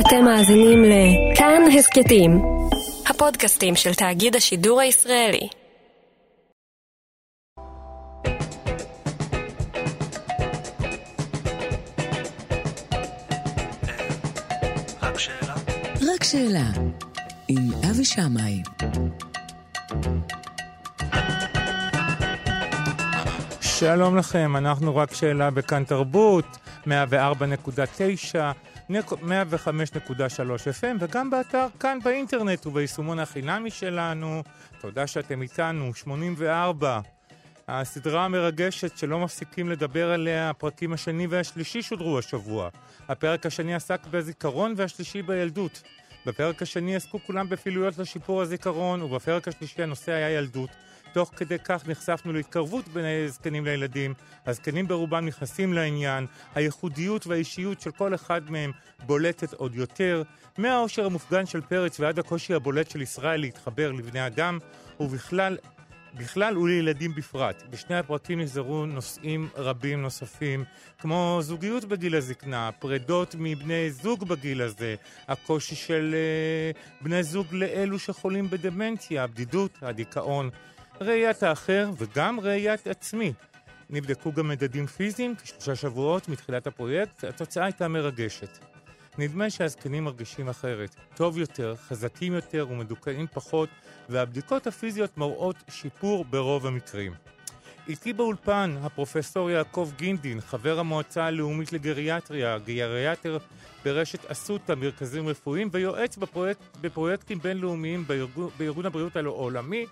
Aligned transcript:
אתם 0.00 0.24
מאזינים 0.24 0.84
לכאן 0.84 1.62
הסכתים, 1.78 2.42
הפודקאסטים 3.06 3.76
של 3.76 3.94
תאגיד 3.94 4.36
השידור 4.36 4.80
הישראלי. 4.80 5.48
רק 15.02 15.18
שאלה. 15.18 15.54
רק 16.14 16.24
שאלה, 16.24 16.70
עם 17.48 17.70
אבי 17.90 18.04
שמאי. 18.04 18.62
שלום 23.60 24.16
לכם, 24.16 24.56
אנחנו 24.56 24.96
רק 24.96 25.14
שאלה 25.14 25.50
בכאן 25.50 25.84
תרבות, 25.84 26.44
104.9, 26.86 26.90
105.3 28.90 28.92
FM, 30.80 30.96
וגם 31.00 31.30
באתר 31.30 31.66
כאן 31.80 31.98
באינטרנט 32.04 32.66
וביישומון 32.66 33.18
החינמי 33.18 33.70
שלנו. 33.70 34.42
תודה 34.80 35.06
שאתם 35.06 35.42
איתנו, 35.42 35.94
84. 35.94 37.00
הסדרה 37.68 38.24
המרגשת 38.24 38.98
שלא 38.98 39.18
מפסיקים 39.18 39.70
לדבר 39.70 40.10
עליה, 40.10 40.50
הפרקים 40.50 40.92
השני 40.92 41.26
והשלישי 41.26 41.82
שודרו 41.82 42.18
השבוע. 42.18 42.68
הפרק 43.08 43.46
השני 43.46 43.74
עסק 43.74 44.06
בזיכרון 44.10 44.74
והשלישי 44.76 45.22
בילדות. 45.22 45.82
בפרק 46.26 46.62
השני 46.62 46.96
עסקו 46.96 47.18
כולם 47.26 47.48
בפעילויות 47.48 47.98
לשיפור 47.98 48.42
הזיכרון, 48.42 49.02
ובפרק 49.02 49.48
השלישי 49.48 49.82
הנושא 49.82 50.12
היה 50.12 50.30
ילדות. 50.30 50.70
תוך 51.16 51.30
כדי 51.36 51.56
כך 51.64 51.88
נחשפנו 51.88 52.32
להתקרבות 52.32 52.88
בין 52.88 53.04
הזקנים 53.04 53.64
לילדים, 53.64 54.14
הזקנים 54.46 54.88
ברובם 54.88 55.26
נכנסים 55.26 55.72
לעניין, 55.72 56.26
הייחודיות 56.54 57.26
והאישיות 57.26 57.80
של 57.80 57.90
כל 57.90 58.14
אחד 58.14 58.50
מהם 58.50 58.72
בולטת 59.06 59.52
עוד 59.52 59.74
יותר, 59.74 60.22
מהאושר 60.58 61.06
המופגן 61.06 61.46
של 61.46 61.60
פרץ 61.60 62.00
ועד 62.00 62.18
הקושי 62.18 62.54
הבולט 62.54 62.90
של 62.90 63.02
ישראל 63.02 63.40
להתחבר 63.40 63.92
לבני 63.92 64.26
אדם, 64.26 64.58
ובכלל 65.00 65.56
בכלל 66.14 66.58
ולילדים 66.58 67.14
בפרט. 67.14 67.62
בשני 67.70 67.96
הפרקים 67.96 68.40
נגזרו 68.40 68.86
נושאים 68.86 69.48
רבים 69.56 70.02
נוספים, 70.02 70.64
כמו 70.98 71.38
זוגיות 71.42 71.84
בגיל 71.84 72.16
הזקנה, 72.16 72.70
פרדות 72.78 73.34
מבני 73.38 73.90
זוג 73.90 74.28
בגיל 74.28 74.62
הזה, 74.62 74.94
הקושי 75.28 75.74
של 75.74 76.14
uh, 76.74 77.04
בני 77.04 77.22
זוג 77.22 77.46
לאלו 77.52 77.98
שחולים 77.98 78.50
בדמנציה, 78.50 79.24
הבדידות, 79.24 79.78
הדיכאון, 79.82 80.50
ראיית 81.00 81.42
האחר 81.42 81.90
וגם 81.98 82.40
ראיית 82.40 82.86
עצמי. 82.86 83.32
נבדקו 83.90 84.32
גם 84.32 84.48
מדדים 84.48 84.86
פיזיים 84.86 85.34
כשלושה 85.36 85.76
שבועות 85.76 86.28
מתחילת 86.28 86.66
הפרויקט, 86.66 87.24
התוצאה 87.24 87.64
הייתה 87.64 87.88
מרגשת. 87.88 88.58
נדמה 89.18 89.50
שהזקנים 89.50 90.04
מרגישים 90.04 90.48
אחרת, 90.48 90.96
טוב 91.14 91.38
יותר, 91.38 91.74
חזקים 91.76 92.32
יותר 92.32 92.66
ומדוכאים 92.70 93.26
פחות, 93.32 93.68
והבדיקות 94.08 94.66
הפיזיות 94.66 95.18
מראות 95.18 95.56
שיפור 95.70 96.24
ברוב 96.24 96.66
המקרים. 96.66 97.12
איתי 97.88 98.12
באולפן 98.12 98.76
הפרופסור 98.82 99.50
יעקב 99.50 99.90
גינדין, 99.96 100.40
חבר 100.40 100.78
המועצה 100.78 101.24
הלאומית 101.24 101.72
לגריאטריה, 101.72 102.58
גריאטר 102.58 103.38
ברשת 103.84 104.30
אסותא, 104.30 104.74
מרכזים 104.74 105.28
רפואיים, 105.28 105.68
ויועץ 105.72 106.16
בפרויקט, 106.16 106.60
בפרויקטים 106.80 107.38
בינלאומיים 107.38 108.04
בארגון, 108.06 108.50
בארגון 108.58 108.86
הבריאות 108.86 109.16
העולמי, 109.16 109.86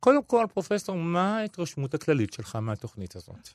קודם 0.00 0.22
כל, 0.22 0.46
פרופסור, 0.52 0.96
מה 0.96 1.38
ההתרשמות 1.38 1.94
הכללית 1.94 2.32
שלך 2.32 2.56
מהתוכנית 2.56 3.16
הזאת? 3.16 3.48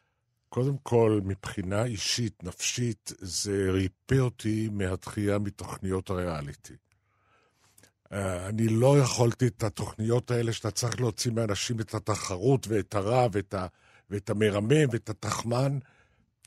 קודם 0.53 0.78
כל, 0.78 1.19
מבחינה 1.24 1.86
אישית, 1.86 2.44
נפשית, 2.44 3.12
זה 3.19 3.72
ריפא 3.72 4.16
אותי 4.16 4.69
מהתחייה 4.72 5.40
מתוכניות 5.40 6.09
הריאליטי. 6.09 6.74
Uh, 6.74 8.16
אני 8.50 8.68
לא 8.68 9.00
יכולתי 9.00 9.47
את 9.47 9.64
התוכניות 9.64 10.31
האלה 10.31 10.53
שאתה 10.53 10.72
צריך 10.72 11.02
להוציא 11.02 11.31
מאנשים 11.31 11.80
את 11.80 11.94
התחרות 11.94 12.68
ואת 12.68 12.96
הרע 12.96 13.28
ואת, 13.31 13.53
ה, 13.53 13.68
ואת 14.09 14.30
המרמם 14.30 14.90
ואת 14.91 15.09
התחמן. 15.09 15.80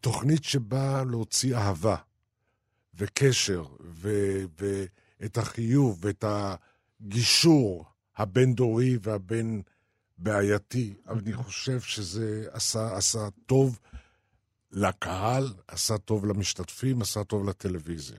תוכנית 0.00 0.44
שבאה 0.44 1.04
להוציא 1.04 1.56
אהבה 1.56 1.96
וקשר 2.94 3.64
ו, 3.80 4.10
ואת 4.60 5.38
החיוב 5.38 5.98
ואת 6.00 6.24
הגישור 6.28 7.84
הבין-דורי 8.16 8.98
והבין-בעייתי. 9.02 10.94
אבל 11.08 11.18
אני 11.18 11.32
חושב 11.32 11.80
שזה 11.80 12.46
עשה, 12.52 12.96
עשה 12.96 13.28
טוב 13.46 13.78
לקהל, 14.72 15.48
עשה 15.68 15.98
טוב 15.98 16.26
למשתתפים, 16.26 17.02
עשה 17.02 17.24
טוב 17.24 17.48
לטלוויזיה. 17.48 18.18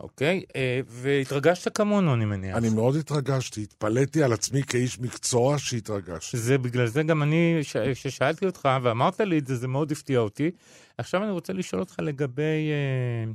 אוקיי, 0.00 0.44
אה, 0.56 0.80
והתרגשת 0.86 1.76
כמונו, 1.76 2.14
אני 2.14 2.24
מניח. 2.24 2.56
אני 2.56 2.68
מאוד 2.68 2.96
התרגשתי, 2.96 3.62
התפלאתי 3.62 4.22
על 4.22 4.32
עצמי 4.32 4.62
כאיש 4.62 5.00
מקצוע 5.00 5.58
שהתרגשתי. 5.58 6.36
שזה 6.36 6.58
בגלל 6.58 6.86
זה 6.86 7.02
גם 7.02 7.22
אני, 7.22 7.60
כששאלתי 7.94 8.46
אותך 8.46 8.68
ואמרת 8.82 9.20
לי 9.20 9.38
את 9.38 9.46
זה, 9.46 9.56
זה 9.56 9.68
מאוד 9.68 9.92
הפתיע 9.92 10.18
אותי. 10.18 10.50
עכשיו 10.98 11.22
אני 11.22 11.30
רוצה 11.30 11.52
לשאול 11.52 11.82
אותך 11.82 11.94
לגבי 11.98 12.70
אה, 12.70 13.32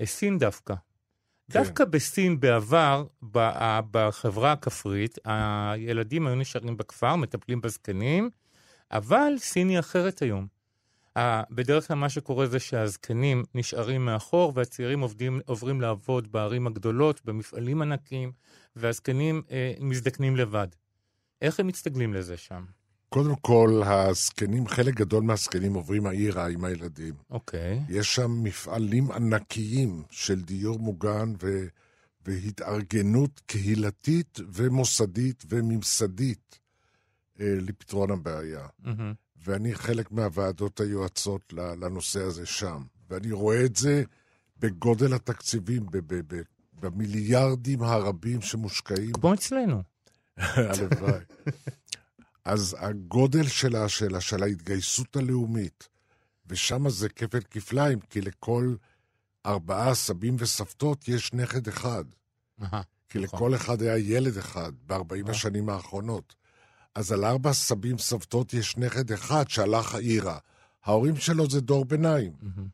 אה, 0.00 0.06
סין 0.06 0.38
דווקא. 0.38 0.74
כן. 1.50 1.58
דווקא 1.58 1.84
בסין 1.84 2.40
בעבר, 2.40 3.04
בחברה 3.90 4.52
הכפרית, 4.52 5.18
הילדים 5.24 6.26
היו 6.26 6.36
נשארים 6.36 6.76
בכפר, 6.76 7.16
מטפלים 7.16 7.60
בזקנים, 7.60 8.30
אבל 8.92 9.32
סין 9.38 9.68
היא 9.68 9.78
אחרת 9.78 10.22
היום. 10.22 10.53
בדרך 11.50 11.88
כלל 11.88 11.96
מה 11.96 12.08
שקורה 12.08 12.46
זה 12.46 12.60
שהזקנים 12.60 13.44
נשארים 13.54 14.04
מאחור 14.04 14.52
והצעירים 14.54 15.00
עובדים, 15.00 15.40
עוברים 15.46 15.80
לעבוד 15.80 16.32
בערים 16.32 16.66
הגדולות, 16.66 17.20
במפעלים 17.24 17.82
ענקיים, 17.82 18.32
והזקנים 18.76 19.42
אה, 19.50 19.74
מזדקנים 19.80 20.36
לבד. 20.36 20.68
איך 21.42 21.60
הם 21.60 21.66
מסתגלים 21.66 22.14
לזה 22.14 22.36
שם? 22.36 22.64
קודם 23.08 23.36
כל, 23.36 23.82
הזקנים, 23.84 24.66
חלק 24.66 24.94
גדול 24.94 25.22
מהזקנים 25.22 25.74
עוברים 25.74 26.06
העירה 26.06 26.48
עם 26.48 26.64
הילדים. 26.64 27.14
אוקיי. 27.30 27.80
יש 27.88 28.14
שם 28.14 28.30
מפעלים 28.42 29.10
ענקיים 29.10 30.02
של 30.10 30.40
דיור 30.40 30.78
מוגן 30.78 31.32
ו... 31.42 31.66
והתארגנות 32.26 33.40
קהילתית 33.46 34.38
ומוסדית 34.52 35.44
וממסדית 35.48 36.58
אה, 37.40 37.54
לפתרון 37.60 38.10
הבעיה. 38.10 38.66
מהמם. 38.78 39.14
ואני 39.44 39.74
חלק 39.74 40.12
מהוועדות 40.12 40.80
היועצות 40.80 41.52
לנושא 41.52 42.22
הזה 42.22 42.46
שם. 42.46 42.82
ואני 43.10 43.32
רואה 43.32 43.64
את 43.64 43.76
זה 43.76 44.02
בגודל 44.58 45.14
התקציבים, 45.14 45.86
במיליארדים 46.80 47.82
הרבים 47.82 48.42
שמושקעים. 48.42 49.12
כמו 49.12 49.34
אצלנו. 49.34 49.82
הלוואי. 50.38 51.20
אז 52.44 52.76
הגודל 52.78 53.48
שלה, 53.48 53.88
שלה, 53.88 54.20
של 54.20 54.42
ההתגייסות 54.42 55.16
הלאומית, 55.16 55.88
ושם 56.46 56.88
זה 56.88 57.08
כפל 57.08 57.40
כפליים, 57.50 58.00
כי 58.00 58.20
לכל 58.20 58.74
ארבעה 59.46 59.94
סבים 59.94 60.36
וסבתות 60.38 61.08
יש 61.08 61.32
נכד 61.32 61.68
אחד. 61.68 62.04
כי 63.08 63.18
נכון. 63.18 63.38
לכל 63.38 63.54
אחד 63.54 63.82
היה 63.82 63.98
ילד 63.98 64.38
אחד 64.38 64.72
ב-40 64.86 65.26
אה. 65.26 65.30
השנים 65.30 65.68
האחרונות. 65.68 66.34
אז 66.94 67.12
על 67.12 67.24
ארבע 67.24 67.52
סבים 67.52 67.98
סבתות 67.98 68.54
יש 68.54 68.76
נכד 68.76 69.12
אחד 69.12 69.48
שהלך 69.48 69.94
העירה. 69.94 70.38
ההורים 70.84 71.16
שלו 71.16 71.50
זה 71.50 71.60
דור 71.60 71.84
ביניים. 71.84 72.32
מהמם. 72.42 72.68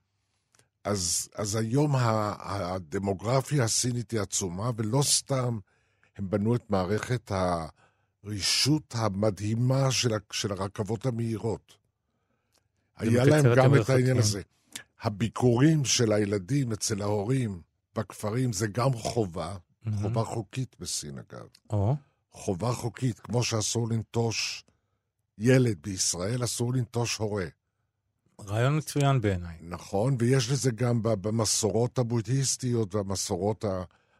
אז, 0.84 1.28
אז 1.34 1.56
היום 1.56 1.92
הדמוגרפיה 1.96 3.64
הסינית 3.64 4.10
היא 4.10 4.20
עצומה, 4.20 4.70
ולא 4.76 5.02
סתם 5.02 5.58
הם 6.16 6.30
בנו 6.30 6.56
את 6.56 6.70
מערכת 6.70 7.32
הרישות 8.24 8.94
המדהימה 8.94 9.90
של, 9.90 10.10
של 10.32 10.52
הרכבות 10.52 11.06
המהירות. 11.06 11.74
היה 12.96 13.24
להם 13.24 13.44
גם 13.56 13.74
את. 13.74 13.90
העניין 13.90 14.18
הזה. 14.18 14.42
הביקורים 15.02 15.84
של 15.84 16.12
הילדים 16.12 16.72
אצל 16.72 17.02
ההורים 17.02 17.60
בכפרים 17.96 18.52
זה 18.52 18.66
גם 18.66 18.92
חובה, 18.92 19.56
חובה 20.02 20.24
חוקית 20.24 20.76
בסין 20.80 21.18
אגב. 21.18 21.46
או, 21.70 21.96
חובה 22.32 22.72
חוקית, 22.72 23.18
כמו 23.18 23.44
שאסור 23.44 23.88
לנטוש 23.88 24.64
ילד 25.38 25.76
בישראל, 25.80 26.44
אסור 26.44 26.74
לנטוש 26.74 27.16
הורה. 27.16 27.46
רעיון 28.46 28.76
מצוין 28.76 29.20
בעיניי. 29.20 29.56
נכון, 29.60 30.16
ויש 30.18 30.50
לזה 30.50 30.70
גם 30.70 31.02
במסורות 31.02 31.98
הבודהיסטיות 31.98 32.94
והמסורות 32.94 33.64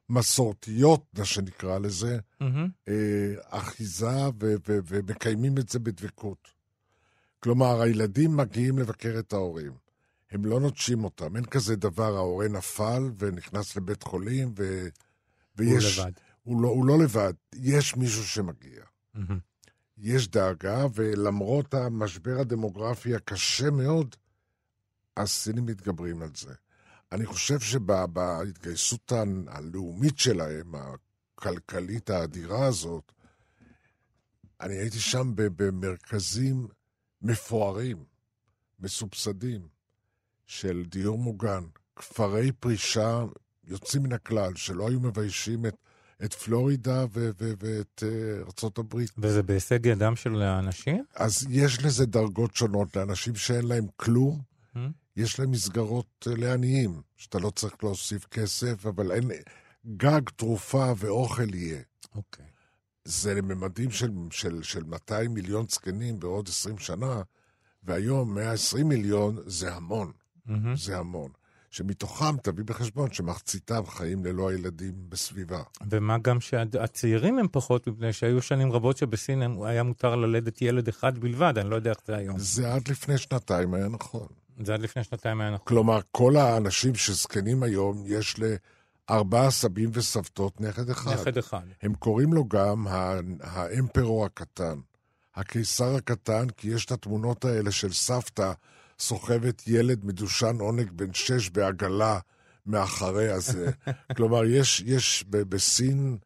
המסורתיות, 0.09 1.05
מה 1.19 1.25
שנקרא 1.25 1.79
לזה. 1.79 2.19
אה, 2.89 3.35
אחיזה 3.49 4.29
ו- 4.41 4.55
ו- 4.69 4.79
ומקיימים 4.87 5.59
את 5.59 5.69
זה 5.69 5.79
בדבקות. 5.79 6.49
כלומר, 7.41 7.81
הילדים 7.81 8.37
מגיעים 8.37 8.79
לבקר 8.79 9.17
את 9.19 9.33
ההורים. 9.33 9.73
הם 10.31 10.45
לא 10.45 10.61
נוטשים 10.61 11.05
אותם, 11.05 11.37
אין 11.37 11.45
כזה 11.45 11.77
דבר, 11.77 12.17
ההורה 12.17 12.49
נפל 12.49 13.11
ונכנס 13.19 13.77
לבית 13.77 14.03
חולים 14.03 14.53
ו... 14.57 14.83
הוא 15.59 15.67
ויש... 15.67 15.99
לבד. 15.99 16.13
הוא 16.43 16.63
לא, 16.63 16.69
הוא 16.69 16.87
לא 16.87 16.99
לבד, 16.99 17.33
יש 17.55 17.97
מישהו 17.97 18.25
שמגיע. 18.25 18.85
מהמם. 19.15 19.39
יש 19.99 20.29
דאגה, 20.29 20.87
ולמרות 20.95 21.75
המשבר 21.75 22.41
הדמוגרפי 22.41 23.15
הקשה 23.15 23.71
מאוד, 23.71 24.17
הסינים 25.17 25.67
מתגברים 25.67 26.23
על 26.23 26.31
זה. 26.37 26.55
אני 27.13 27.27
חושב 27.27 27.61
שבהתגייסות 27.61 29.13
הלאומית 29.49 30.19
שלהם, 30.19 30.73
הכלכלית 30.75 32.11
האדירה 32.11 32.67
הזאת, 32.67 33.13
אני 34.61 34.75
הייתי 34.75 35.01
שם 35.01 35.33
במרכזים 35.37 36.69
מפוארים, 37.23 38.05
מסובסדים, 38.81 39.69
של 40.47 40.85
דיור 40.89 41.19
מוגן, 41.19 41.65
כפרי 41.97 42.53
פרישה 42.53 43.25
יוצאים 43.65 44.03
מן 44.03 44.13
הכלל, 44.13 44.55
שלא 44.55 44.89
היו 44.89 45.01
מביישים 45.01 45.67
את, 45.67 45.77
את 46.25 46.35
פלורידה 46.35 47.05
ו- 47.13 47.31
ו- 47.41 47.53
ואת 47.61 48.03
ארצות 48.47 48.79
הברית. 48.79 49.11
וזה 49.19 49.43
בהישג 49.43 49.87
ידם 49.87 50.17
של 50.17 50.43
האנשים? 50.43 51.05
אז 51.15 51.47
יש 51.51 51.85
לזה 51.85 52.07
דרגות 52.07 52.55
שונות 52.55 52.97
לאנשים 52.97 53.35
שאין 53.35 53.67
להם 53.67 53.87
כלום. 53.97 54.41
Mm. 54.75 54.79
יש 55.17 55.41
להם 55.41 55.51
מסגרות 55.51 56.27
אה, 56.31 56.37
לעניים, 56.37 57.03
שאתה 57.17 57.39
לא 57.39 57.51
צריך 57.51 57.75
להוסיף 57.85 58.27
כסף, 58.27 58.87
אבל 58.87 59.13
אין... 59.13 59.31
גג, 59.97 60.21
תרופה 60.37 60.93
ואוכל 60.97 61.55
יהיה. 61.55 61.83
אוקיי. 62.15 62.47
זה 63.05 63.35
לממדים 63.35 63.91
של, 63.91 64.11
של, 64.31 64.63
של 64.63 64.85
200 64.85 65.35
מיליון 65.35 65.67
זקנים 65.69 66.21
בעוד 66.21 66.49
20 66.49 66.79
שנה, 66.79 67.23
והיום 67.83 68.35
120 68.35 68.89
מיליון 68.89 69.39
זה 69.47 69.75
המון, 69.75 70.13
מהמם. 70.47 70.77
זה 70.77 70.99
המון. 70.99 71.31
שמתוכם 71.71 72.37
תביא 72.43 72.65
בחשבון 72.65 73.13
שמחציתם 73.13 73.87
חיים 73.87 74.25
ללא 74.25 74.51
הילדים 74.51 74.93
בסביבה. 75.09 75.63
ומה 75.91 76.19
גם 76.19 76.41
שהצעירים 76.41 77.39
הם 77.39 77.47
פחות, 77.53 77.87
מפני 77.87 78.13
שהיו 78.13 78.43
שנים 78.43 78.73
רבות 78.73 78.97
שבסין 78.97 79.43
היה 79.65 79.83
מותר 79.83 80.17
ללדת 80.17 80.63
ילד 80.63 80.89
אחד 80.89 81.19
בלבד, 81.19 81.59
אני 81.59 81.71
לא 81.71 81.77
יודע 81.77 81.91
איך 81.91 81.99
זה 82.07 82.17
היום. 82.17 82.39
זה 82.39 82.75
עד 82.75 82.89
לפני 82.89 83.19
שנתיים 83.19 83.75
היה 83.75 83.89
נכון. 83.89 84.27
זה 84.65 84.75
עד 84.75 84.81
לפני 84.81 85.05
שנתיים 85.05 85.41
היה 85.41 85.51
נכון. 85.51 85.67
כלומר, 85.67 86.01
כל 86.13 86.37
האנשים 86.37 86.95
שזקנים 86.95 87.63
היום, 87.63 88.05
יש 88.07 88.37
לארבעה 89.11 89.51
סבים 89.51 89.91
וסבתות 89.93 90.61
נכד 90.61 90.91
אחד. 90.91 91.13
נכד 91.13 91.39
אחד. 91.39 91.63
הם 91.83 91.95
קוראים 91.95 92.33
לו 92.33 92.49
גם 92.49 92.87
ה- 92.89 93.21
האמפרור 93.41 94.25
הקטן, 94.27 94.79
הקיסר 95.35 95.95
הקטן, 95.97 96.47
כי 96.57 96.69
יש 96.69 96.85
את 96.85 96.91
התמונות 96.91 97.45
האלה 97.45 97.71
של 97.71 97.93
סבתא 97.93 98.53
סוחבת 99.01 99.63
ילד 99.69 100.05
מדושן 100.05 100.57
עונג 100.61 100.91
בן 100.91 101.13
שש 101.15 101.51
בעגלה 101.51 102.19
מאחריה. 102.67 103.39
זה, 103.39 103.71
כלומר, 104.17 104.45
יש, 104.45 104.83
יש 104.87 105.25
ב- 105.31 105.37
בסין 105.37 106.17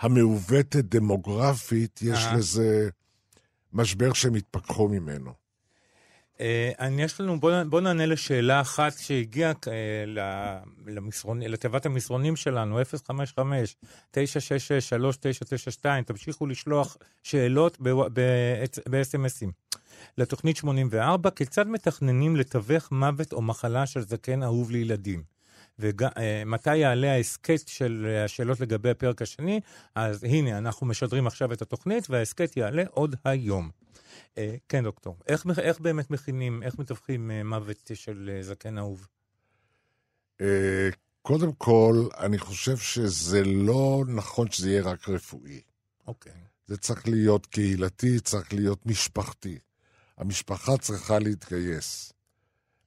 המעוותת 0.00 0.76
דמוגרפית, 0.84 2.00
יש. 2.02 2.24
לזה 2.36 2.88
משבר 3.72 4.12
שהם 4.12 4.34
התפכחו 4.34 4.88
ממנו. 4.88 5.32
אה, 6.40 6.72
אני- 6.78 7.02
יש 7.02 7.20
לנו, 7.20 7.40
בוא, 7.40 7.62
בוא 7.62 7.80
נענה 7.80 8.06
לשאלה 8.06 8.60
אחת 8.60 8.92
שהגיעה 8.98 9.52
אה, 9.68 9.72
ל- 10.06 10.58
למסרון, 10.86 11.42
לתיבת 11.42 11.86
המסרונים 11.86 12.36
שלנו, 12.36 12.80
055-966-3992. 14.14 15.86
תמשיכו 16.06 16.46
לשלוח 16.46 16.96
שאלות 17.22 17.78
ב-SMSים. 18.12 19.50
לתוכנית 20.18 20.56
84, 20.56 21.30
כיצד 21.30 21.68
מתכננים 21.68 22.36
לתווך 22.36 22.92
מוות 22.92 23.32
או 23.32 23.42
מחלה 23.42 23.86
של 23.86 24.00
זקן 24.00 24.42
אהוב 24.42 24.70
לילדים? 24.70 25.22
ומתי 25.78 26.76
יעלה 26.76 27.12
ההסכת 27.12 27.68
של 27.68 28.22
השאלות 28.24 28.60
לגבי 28.60 28.90
הפרק 28.90 29.22
השני? 29.22 29.60
אז 29.94 30.24
הנה, 30.24 30.58
אנחנו 30.58 30.86
משדרים 30.86 31.26
עכשיו 31.26 31.52
את 31.52 31.62
התוכנית, 31.62 32.10
וההסכת 32.10 32.56
יעלה 32.56 32.82
עוד 32.90 33.16
היום. 33.24 33.70
אה, 34.38 34.56
כן, 34.68 34.84
דוקטור. 34.84 35.16
איך, 35.26 35.46
איך 35.58 35.80
באמת 35.80 36.10
מכינים, 36.10 36.62
איך 36.62 36.78
מתווכים 36.78 37.30
אה, 37.30 37.42
מוות 37.42 37.90
של 37.94 38.30
אה, 38.32 38.42
זקן 38.42 38.78
אהוב? 38.78 39.08
אה, 40.40 40.88
קודם 41.22 41.52
כל, 41.52 42.08
אני 42.18 42.38
חושב 42.38 42.76
שזה 42.76 43.44
לא 43.44 44.04
נכון 44.08 44.50
שזה 44.50 44.70
יהיה 44.70 44.82
רק 44.82 45.08
רפואי. 45.08 45.60
אוקיי. 46.06 46.32
זה 46.66 46.76
צריך 46.76 47.08
להיות 47.08 47.46
קהילתי, 47.46 48.20
צריך 48.20 48.54
להיות 48.54 48.86
משפחתי. 48.86 49.58
המשפחה 50.18 50.78
צריכה 50.78 51.18
להתגייס. 51.18 52.12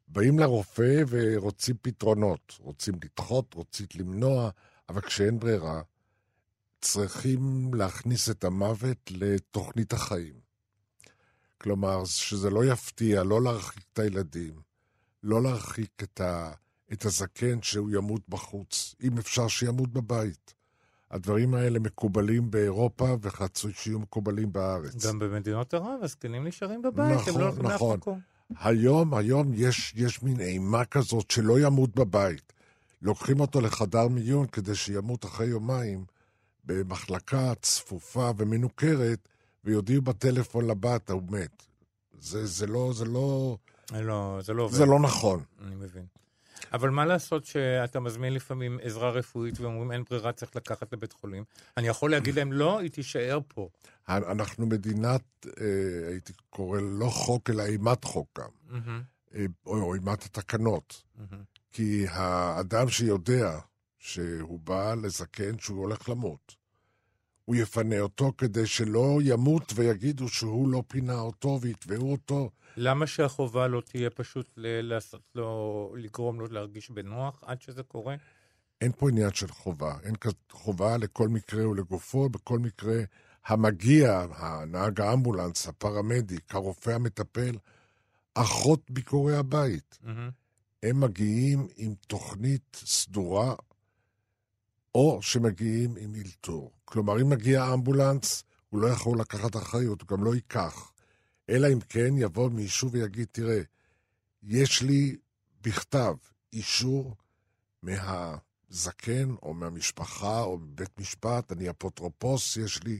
באים 0.07 0.39
לרופא 0.39 1.03
ורוצים 1.07 1.75
פתרונות, 1.81 2.53
רוצים 2.59 2.95
לדחות, 3.03 3.53
רוצים 3.53 3.85
למנוע, 3.95 4.49
אבל 4.89 5.01
כשאין 5.01 5.39
ברירה, 5.39 5.81
צריכים 6.81 7.73
להכניס 7.73 8.29
את 8.29 8.43
המוות 8.43 9.11
לתוכנית 9.11 9.93
החיים. 9.93 10.39
כלומר, 11.57 12.05
שזה 12.05 12.49
לא 12.49 12.65
יפתיע, 12.65 13.23
לא 13.23 13.41
להרחיק 13.43 13.83
את 13.93 13.99
הילדים, 13.99 14.61
לא 15.23 15.43
להרחיק 15.43 16.03
את, 16.03 16.21
ה, 16.21 16.51
את 16.93 17.05
הזקן 17.05 17.61
שהוא 17.61 17.89
ימות 17.93 18.29
בחוץ, 18.29 18.95
אם 19.03 19.17
אפשר 19.17 19.47
שימות 19.47 19.93
בבית. 19.93 20.53
הדברים 21.11 21.53
האלה 21.53 21.79
מקובלים 21.79 22.51
באירופה 22.51 23.15
וחצוי 23.21 23.73
שיהיו 23.73 23.99
מקובלים 23.99 24.53
בארץ. 24.53 25.05
גם 25.05 25.19
במדינות 25.19 25.73
ערב, 25.73 25.99
הזקנים 26.01 26.47
נשארים 26.47 26.81
בבית, 26.81 27.15
נכון, 27.15 27.33
הם 27.33 27.39
לא 27.39 27.45
הולכים 27.45 27.63
לאף 27.63 27.73
נכון. 27.73 27.97
מקום. 27.97 28.19
היום, 28.59 29.13
היום 29.13 29.51
יש, 29.53 29.93
יש 29.95 30.23
מין 30.23 30.39
אימה 30.39 30.85
כזאת 30.85 31.31
שלא 31.31 31.59
ימות 31.59 31.95
בבית. 31.95 32.53
לוקחים 33.01 33.39
אותו 33.39 33.61
לחדר 33.61 34.07
מיון 34.07 34.47
כדי 34.47 34.75
שימות 34.75 35.25
אחרי 35.25 35.47
יומיים 35.47 36.05
במחלקה 36.65 37.53
צפופה 37.61 38.31
ומנוכרת, 38.37 39.27
ויודיעו 39.65 40.01
בטלפון 40.01 40.67
לבת, 40.67 41.09
הוא 41.09 41.21
מת. 41.29 41.63
זה, 42.19 42.45
זה 42.45 42.67
לא, 42.67 42.91
זה 42.93 43.05
לא, 43.05 43.57
לא, 43.91 44.39
זה 44.41 44.53
לא 44.53 44.63
עובד. 44.63 44.75
זה 44.75 44.85
לא 44.85 44.99
נכון. 44.99 45.43
אני 45.67 45.75
מבין. 45.75 46.05
אבל 46.73 46.89
מה 46.89 47.05
לעשות 47.05 47.45
שאתה 47.45 47.99
מזמין 47.99 48.33
לפעמים 48.33 48.79
עזרה 48.81 49.09
רפואית 49.09 49.59
ואומרים 49.59 49.91
אין 49.91 50.03
ברירה, 50.09 50.31
צריך 50.31 50.55
לקחת 50.55 50.93
לבית 50.93 51.13
חולים? 51.13 51.43
אני 51.77 51.87
יכול 51.87 52.11
להגיד 52.11 52.35
להם 52.35 52.53
לא, 52.53 52.79
היא 52.79 52.91
תישאר 52.91 53.39
פה. 53.47 53.69
אנחנו 54.07 54.65
מדינת, 54.65 55.21
אה, 55.47 56.07
הייתי 56.09 56.33
קורא 56.49 56.79
לא 56.81 57.05
חוק, 57.05 57.49
אלא 57.49 57.63
אימת 57.63 58.03
חוק 58.03 58.39
גם, 58.39 58.81
אה, 59.35 59.45
או, 59.65 59.95
אימת 59.95 60.23
התקנות. 60.23 61.03
כי 61.71 62.05
האדם 62.09 62.89
שיודע 62.89 63.59
שהוא 63.99 64.59
בא 64.59 64.93
לזקן 64.93 65.59
שהוא 65.59 65.79
הולך 65.79 66.09
למות, 66.09 66.55
הוא 67.45 67.55
יפנה 67.55 67.99
אותו 67.99 68.31
כדי 68.37 68.67
שלא 68.67 69.19
ימות 69.23 69.73
ויגידו 69.75 70.29
שהוא 70.29 70.69
לא 70.69 70.83
פינה 70.87 71.19
אותו 71.19 71.59
ויתבעו 71.61 72.11
אותו. 72.11 72.49
למה 72.81 73.07
שהחובה 73.07 73.67
לא 73.67 73.81
תהיה 73.81 74.09
פשוט 74.09 74.49
ל- 74.57 74.81
לעשות 74.81 75.21
לו, 75.35 75.93
לגרום 75.97 76.39
לו 76.39 76.47
להרגיש 76.47 76.91
בנוח 76.91 77.43
עד 77.45 77.61
שזה 77.61 77.83
קורה? 77.83 78.15
אין 78.81 78.91
פה 78.91 79.09
עניין 79.09 79.33
של 79.33 79.47
חובה, 79.47 79.97
אין 80.03 80.15
חובה 80.51 80.97
לכל 80.97 81.27
מקרה 81.27 81.69
ולגופו, 81.69 82.29
בכל 82.29 82.59
מקרה 82.59 83.01
המגיע, 83.45 84.25
הנהג 84.31 85.01
האמבולנס, 85.01 85.67
הפרמדיק, 85.67 86.55
הרופא 86.55 86.89
המטפל, 86.89 87.55
אחות 88.33 88.91
ביקורי 88.91 89.35
הבית. 89.35 89.99
מהמם. 90.03 90.29
הם 90.83 90.99
מגיעים 90.99 91.67
עם 91.75 91.93
תוכנית 92.07 92.81
סדורה, 92.85 93.55
או 94.95 95.21
שמגיעים 95.21 95.95
עם 95.99 96.15
אלתור. 96.15 96.71
כלומר, 96.85 97.21
אם 97.21 97.29
מגיע 97.29 97.73
אמבולנס, 97.73 98.43
הוא 98.69 98.81
לא 98.81 98.87
יכול 98.87 99.19
לקחת 99.19 99.55
אחריות, 99.55 100.01
הוא 100.01 100.17
גם 100.17 100.23
לא 100.23 100.35
ייקח. 100.35 100.91
אלא 101.49 101.67
אם 101.73 101.79
כן 101.79 102.13
יבוא 102.17 102.49
מישהו 102.49 102.91
ויגיד, 102.91 103.27
תראה, 103.31 103.61
יש 104.43 104.81
לי 104.81 105.15
בכתב 105.61 106.15
אישור 106.53 107.15
מהזקן 107.81 109.29
או 109.43 109.53
מהמשפחה 109.53 110.41
או 110.41 110.57
מבית 110.57 110.99
משפט, 110.99 111.51
אני 111.51 111.69
אפוטרופוס, 111.69 112.57
יש 112.57 112.83
לי 112.83 112.99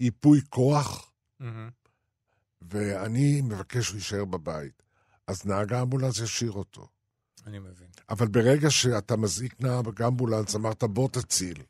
ייפוי 0.00 0.40
כוח, 0.48 1.10
מהמם. 1.40 1.70
ואני 2.62 3.40
מבקש 3.40 3.92
להישאר 3.92 4.24
בבית. 4.24 4.82
אז 5.26 5.46
נהג 5.46 5.72
האמבולנס 5.72 6.18
ישאיר 6.18 6.52
אותו. 6.52 6.88
אני 7.46 7.58
מבין. 7.58 7.88
אבל 8.08 8.26
ברגע 8.26 8.70
שאתה 8.70 9.16
מזעיק 9.16 9.60
נהג 9.60 10.02
אמבולנס, 10.02 10.54
אמרת 10.56 10.84
בוא 10.84 11.08
תציל. 11.08 11.62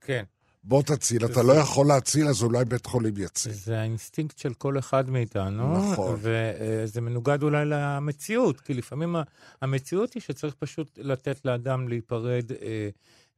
כן. 0.00 0.24
בוא 0.68 0.82
תציל, 0.82 1.24
אתה 1.24 1.42
לא 1.42 1.52
יכול 1.52 1.86
להציל, 1.86 2.28
אז 2.28 2.42
אולי 2.42 2.64
בית 2.64 2.86
חולים 2.86 3.14
יציל. 3.16 3.52
זה 3.52 3.80
האינסטינקט 3.80 4.38
של 4.38 4.54
כל 4.54 4.78
אחד 4.78 5.10
מאיתנו. 5.10 5.92
נכון. 5.92 6.18
וזה 6.20 7.00
מנוגד 7.00 7.42
אולי 7.42 7.64
למציאות, 7.66 8.60
כי 8.60 8.74
לפעמים 8.74 9.16
המציאות 9.62 10.14
היא 10.14 10.22
שצריך 10.22 10.54
פשוט 10.54 10.98
לתת 11.02 11.44
לאדם 11.44 11.88
להיפרד 11.88 12.52
אה, 12.62 12.88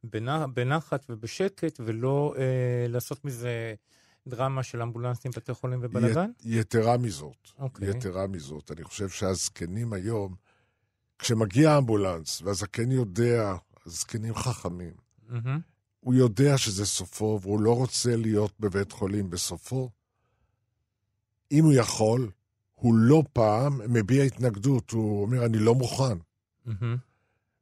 בנ- 0.05 0.47
בנחת 0.53 1.05
ובשקט, 1.09 1.79
ולא 1.85 2.33
אה, 2.37 2.43
לעשות 2.87 3.25
מזה 3.25 3.73
דרמה 4.27 4.63
של 4.63 4.81
אמבולנסים, 4.81 5.31
בתי 5.35 5.53
חולים 5.53 5.79
ובלאגן. 5.81 6.31
יתרה 6.43 6.97
מזאת, 6.97 7.49
אוקיי. 7.59 7.89
יתרה 7.89 8.27
מזאת, 8.27 8.71
אני 8.71 8.83
חושב 8.83 9.09
שהזקנים 9.09 9.93
היום, 9.93 10.35
כשמגיע 11.19 11.77
אמבולנס 11.77 12.41
והזקן 12.41 12.91
יודע, 12.91 13.53
הזקנים 13.85 14.35
חכמים, 14.35 14.93
מהמם. 15.29 15.59
הוא 15.99 16.13
יודע 16.13 16.57
שזה 16.57 16.85
סופו 16.85 17.39
והוא 17.41 17.61
לא 17.61 17.75
רוצה 17.75 18.15
להיות 18.15 18.51
בבית 18.59 18.91
חולים 18.91 19.29
בסופו. 19.29 19.89
אם 21.51 21.63
הוא 21.63 21.73
יכול, 21.73 22.29
הוא 22.75 22.95
לא 22.95 23.23
פעם 23.33 23.93
מביע 23.93 24.23
התנגדות, 24.23 24.91
הוא 24.91 25.21
אומר, 25.21 25.45
אני 25.45 25.57
לא 25.57 25.75
מוכן. 25.75 26.17
מהמם. 26.65 26.97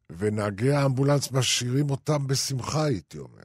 ונהגי 0.10 0.72
האמבולנס 0.72 1.32
משאירים 1.32 1.90
אותם 1.90 2.28
בשמחה, 2.28 2.84
הייתי 2.86 3.18
אומר. 3.18 3.44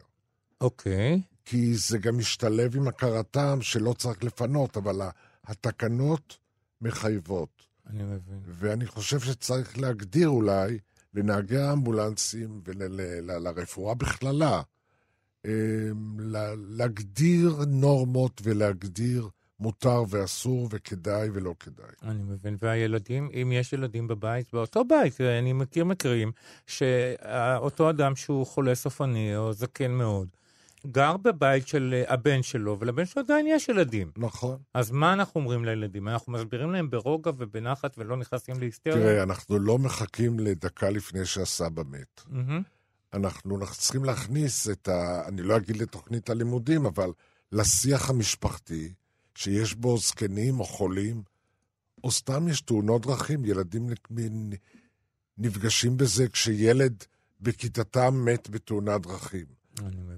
אוקיי. 0.60 1.22
כי 1.44 1.74
זה 1.74 1.98
גם 1.98 2.18
משתלב 2.18 2.76
עם 2.76 2.88
הכרתם 2.88 3.58
שלא 3.62 3.92
צריך 3.92 4.24
לפנות, 4.24 4.76
אבל 4.76 5.00
התקנות 5.44 6.38
מחייבות. 6.80 7.62
אני 7.86 8.02
מבין. 8.02 8.40
ואני 8.44 8.86
חושב 8.86 9.20
שצריך 9.20 9.78
להגדיר 9.78 10.28
אולי 10.28 10.78
לנהגי 11.14 11.58
האמבולנסים 11.58 12.60
ולרפואה 12.64 13.94
בכללה, 13.94 14.32
אמ, 14.32 14.38
לה- 14.38 14.62
להגדיר 16.68 17.56
נורמות 17.68 18.40
ולהגדיר 18.44 19.28
מותר 19.60 20.02
ואסור 20.08 20.68
וכדאי 20.70 21.28
ולא 21.32 21.54
כדאי. 21.60 21.86
אני 22.02 22.22
מבין. 22.22 22.56
והילדים, 22.62 23.30
אם 23.42 23.52
יש 23.52 23.72
ילדים 23.72 24.08
בבית, 24.08 24.52
באותו 24.52 24.84
בית, 24.84 25.20
אני 25.20 25.52
מכיר 25.52 25.84
מקרים 25.84 26.32
שאותו 26.66 27.90
אדם 27.90 28.16
שהוא 28.16 28.46
חולה 28.46 28.74
סופני 28.74 29.36
או 29.36 29.52
זקן 29.52 29.90
מאוד, 29.90 30.28
גר 30.86 31.16
בבית 31.16 31.68
של 31.68 32.02
הבן 32.08 32.42
שלו, 32.42 32.76
ולבן 32.80 33.04
שלו 33.04 33.22
עדיין 33.22 33.46
יש 33.46 33.68
ילדים. 33.68 34.10
נכון. 34.16 34.56
אז 34.74 34.90
מה 34.90 35.12
אנחנו 35.12 35.40
אומרים 35.40 35.64
לילדים? 35.64 36.08
אנחנו 36.08 36.32
מסבירים 36.32 36.72
להם 36.72 36.90
ברוגע 36.90 37.30
ובנחת 37.38 37.94
ולא 37.98 38.16
נכנסים 38.16 38.54
להיסטריה? 38.58 38.96
תראה, 38.96 39.22
אנחנו 39.22 39.58
לא 39.58 39.78
מחכים 39.78 40.38
לדקה 40.38 40.90
לפני 40.90 41.26
שהסבא 41.26 41.82
מת. 41.90 42.22
מהמם. 42.28 42.62
אנחנו 43.14 43.58
צריכים 43.72 44.04
להכניס 44.04 44.68
את 44.68 44.88
ה... 44.88 45.28
אני 45.28 45.42
לא 45.42 45.56
אגיד 45.56 45.76
לתוכנית 45.76 46.30
הלימודים, 46.30 46.86
אבל 46.86 47.12
לשיח 47.52 48.10
המשפחתי, 48.10 48.92
שיש 49.34 49.74
בו 49.74 49.98
זקנים 49.98 50.60
או 50.60 50.64
חולים, 50.64 51.22
או 52.04 52.10
סתם 52.10 52.48
יש 52.48 52.60
תאונות 52.60 53.06
דרכים, 53.06 53.44
ילדים 53.44 53.90
נפגשים 55.38 55.96
בזה 55.96 56.28
כשילד 56.28 57.04
בכיתתם 57.40 58.24
מת 58.24 58.50
בתאונת 58.50 59.02
דרכים. 59.02 59.46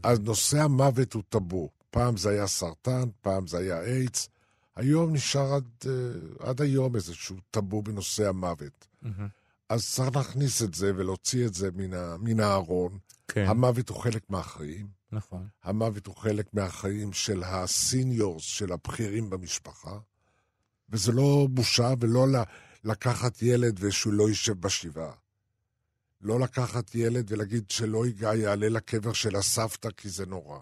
אז 0.03 0.21
נושא 0.21 0.63
המוות 0.63 1.13
הוא 1.13 1.23
טאבו. 1.29 1.71
פעם 1.91 2.17
זה 2.17 2.31
היה 2.31 2.47
סרטן, 2.47 3.09
פעם 3.21 3.47
זה 3.47 3.59
היה 3.59 3.83
איידס. 3.83 4.29
היום 4.77 5.13
נשאר 5.13 5.55
עד, 5.55 5.65
אה, 5.87 6.49
עד 6.49 6.61
היום 6.61 6.97
איזשהו 6.97 7.37
טאבו 7.51 7.83
בנושא 7.83 8.29
המוות. 8.29 8.87
מהמם. 9.03 9.29
אז 9.75 9.93
צריך 9.93 10.17
להכניס 10.17 10.63
את 10.63 10.75
זה 10.75 10.93
ולהוציא 10.97 11.47
את 11.47 11.55
זה 11.55 11.71
מן, 11.75 11.95
ה, 11.95 12.17
מן 12.19 12.41
הארון. 12.41 12.99
כן, 13.29 13.47
המוות 13.49 13.89
הוא 13.89 13.99
חלק 13.99 14.31
מהחיים. 14.31 14.89
נכון. 15.13 15.49
המוות 15.63 16.07
הוא 16.07 16.17
חלק 16.17 16.55
מהחיים 16.55 17.13
של 17.13 17.43
הסיניורס, 17.43 18.43
של 18.43 18.73
הבכירים 18.73 19.31
במשפחה. 19.31 19.99
וזה 20.91 21.13
לא 21.13 21.47
בושה 21.51 21.93
ולא 22.01 22.27
לקחת 22.85 23.43
ילד 23.43 23.77
ושהוא 23.81 24.13
לא 24.13 24.29
יישב 24.29 24.61
בשבעה. 24.61 25.13
לא 26.21 26.41
לקחת 26.41 26.95
ילד 26.95 27.33
ולהגיד 27.33 27.71
שלא 27.71 28.07
ייגע, 28.07 28.35
יעלה 28.35 28.69
לקבר 28.69 29.13
של 29.13 29.37
הסבתא 29.37 29.89
כי 29.97 30.09
זה 30.09 30.27
נורא. 30.27 30.59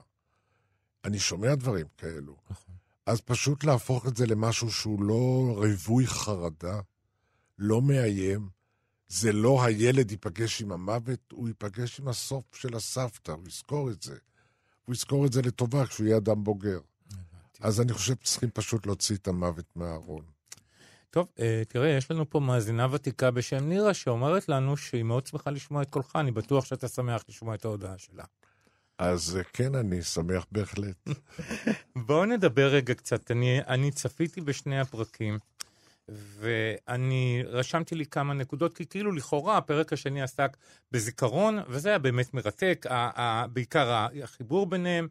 אני 1.04 1.18
שומע 1.18 1.54
דברים 1.54 1.86
כאלו. 1.98 2.36
נכון. 2.50 2.74
אז 3.06 3.20
פשוט 3.20 3.64
להפוך 3.64 4.06
את 4.06 4.16
זה 4.16 4.26
למשהו 4.26 4.70
שהוא 4.70 5.02
לא 5.02 5.54
רווי 5.56 6.06
חרדה, 6.06 6.80
לא 7.58 7.82
מאיים. 7.82 8.61
זה 9.12 9.32
לא 9.32 9.64
הילד 9.64 10.10
ייפגש 10.10 10.62
עם 10.62 10.72
המוות, 10.72 11.20
הוא 11.32 11.48
ייפגש 11.48 12.00
עם 12.00 12.08
הסוף 12.08 12.44
של 12.54 12.76
הסבתא, 12.76 13.32
הוא 13.32 13.48
יזכור 13.48 13.90
את 13.90 14.02
זה. 14.02 14.16
הוא 14.84 14.94
יזכור 14.94 15.26
את 15.26 15.32
זה 15.32 15.42
לטובה 15.42 15.86
כשהוא 15.86 16.06
יהיה 16.06 16.16
אדם 16.16 16.44
בוגר. 16.44 16.78
אז 17.60 17.80
אני 17.80 17.92
חושב 17.92 18.14
שצריכים 18.22 18.50
פשוט 18.50 18.86
להוציא 18.86 19.16
את 19.16 19.28
המוות 19.28 19.64
מהארון. 19.76 20.24
טוב, 21.10 21.26
אה, 21.40 21.62
תראה, 21.68 21.88
יש 21.88 22.10
לנו 22.10 22.30
פה 22.30 22.40
מאזינה 22.40 22.86
ותיקה 22.90 23.30
בשם 23.30 23.68
נירה, 23.68 23.94
שאומרת 23.94 24.48
לנו 24.48 24.76
שהיא 24.76 25.02
מאוד 25.02 25.26
שמחה 25.26 25.50
לשמוע 25.50 25.82
את 25.82 25.90
קולך, 25.90 26.16
אני 26.16 26.30
בטוח 26.30 26.64
שאתה 26.64 26.88
שמח 26.88 27.22
לשמוע 27.28 27.54
את 27.54 27.64
ההודעה 27.64 27.98
שלה. 27.98 28.24
אז 28.98 29.36
אה, 29.36 29.42
כן, 29.52 29.74
אני 29.74 30.02
שמח 30.02 30.46
בהחלט. 30.52 31.08
בואו 32.06 32.24
נדבר 32.24 32.68
רגע 32.68 32.94
קצת. 32.94 33.30
אני, 33.30 33.60
אני 33.60 33.90
צפיתי 33.90 34.40
בשני 34.40 34.80
הפרקים, 34.80 35.38
ואני 36.14 37.42
רשמתי 37.46 37.94
לי 37.94 38.06
כמה 38.06 38.34
נקודות, 38.34 38.74
כי 38.76 38.86
כאילו 38.86 39.12
לכאורה 39.12 39.56
הפרק 39.56 39.92
השני 39.92 40.22
עסק 40.22 40.56
בזיכרון, 40.92 41.58
וזה 41.68 41.88
היה 41.88 41.98
באמת 41.98 42.34
מרתק, 42.34 42.86
ה, 42.90 43.20
ה, 43.20 43.46
בעיקר 43.46 44.06
החיבור 44.22 44.66
ביניהם. 44.66 45.08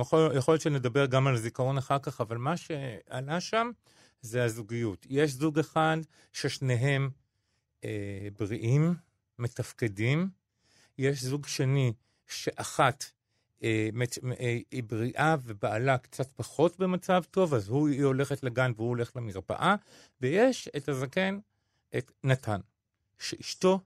יכול, 0.00 0.32
יכול 0.36 0.54
להיות 0.54 0.62
שנדבר 0.62 1.06
גם 1.06 1.26
על 1.26 1.36
זיכרון 1.36 1.78
אחר 1.78 1.98
כך, 1.98 2.20
אבל 2.20 2.36
מה 2.36 2.56
שעלה 2.56 3.40
שם 3.40 3.70
זה 4.22 4.44
הזוגיות. 4.44 5.06
יש 5.10 5.32
זוג 5.32 5.58
אחד 5.58 5.96
ששניהם 6.32 7.10
אה, 7.84 8.28
בריאים, 8.38 8.94
מתפקדים, 9.38 10.28
יש 10.98 11.24
זוג 11.24 11.46
שני 11.46 11.92
שאחת 12.26 13.04
היא 13.60 14.82
בריאה 14.86 15.36
ובעלה 15.44 15.98
קצת 15.98 16.32
פחות 16.36 16.78
במצב 16.78 17.22
טוב, 17.30 17.54
אז 17.54 17.68
הוא, 17.68 17.88
היא 17.88 18.04
הולכת 18.04 18.42
לגן 18.42 18.72
והוא 18.76 18.88
הולך 18.88 19.16
למרפאה, 19.16 19.74
ויש 20.20 20.68
את 20.76 20.88
הזקן, 20.88 21.38
את 21.96 22.12
נתן, 22.24 22.60
שאשתו 23.18 23.80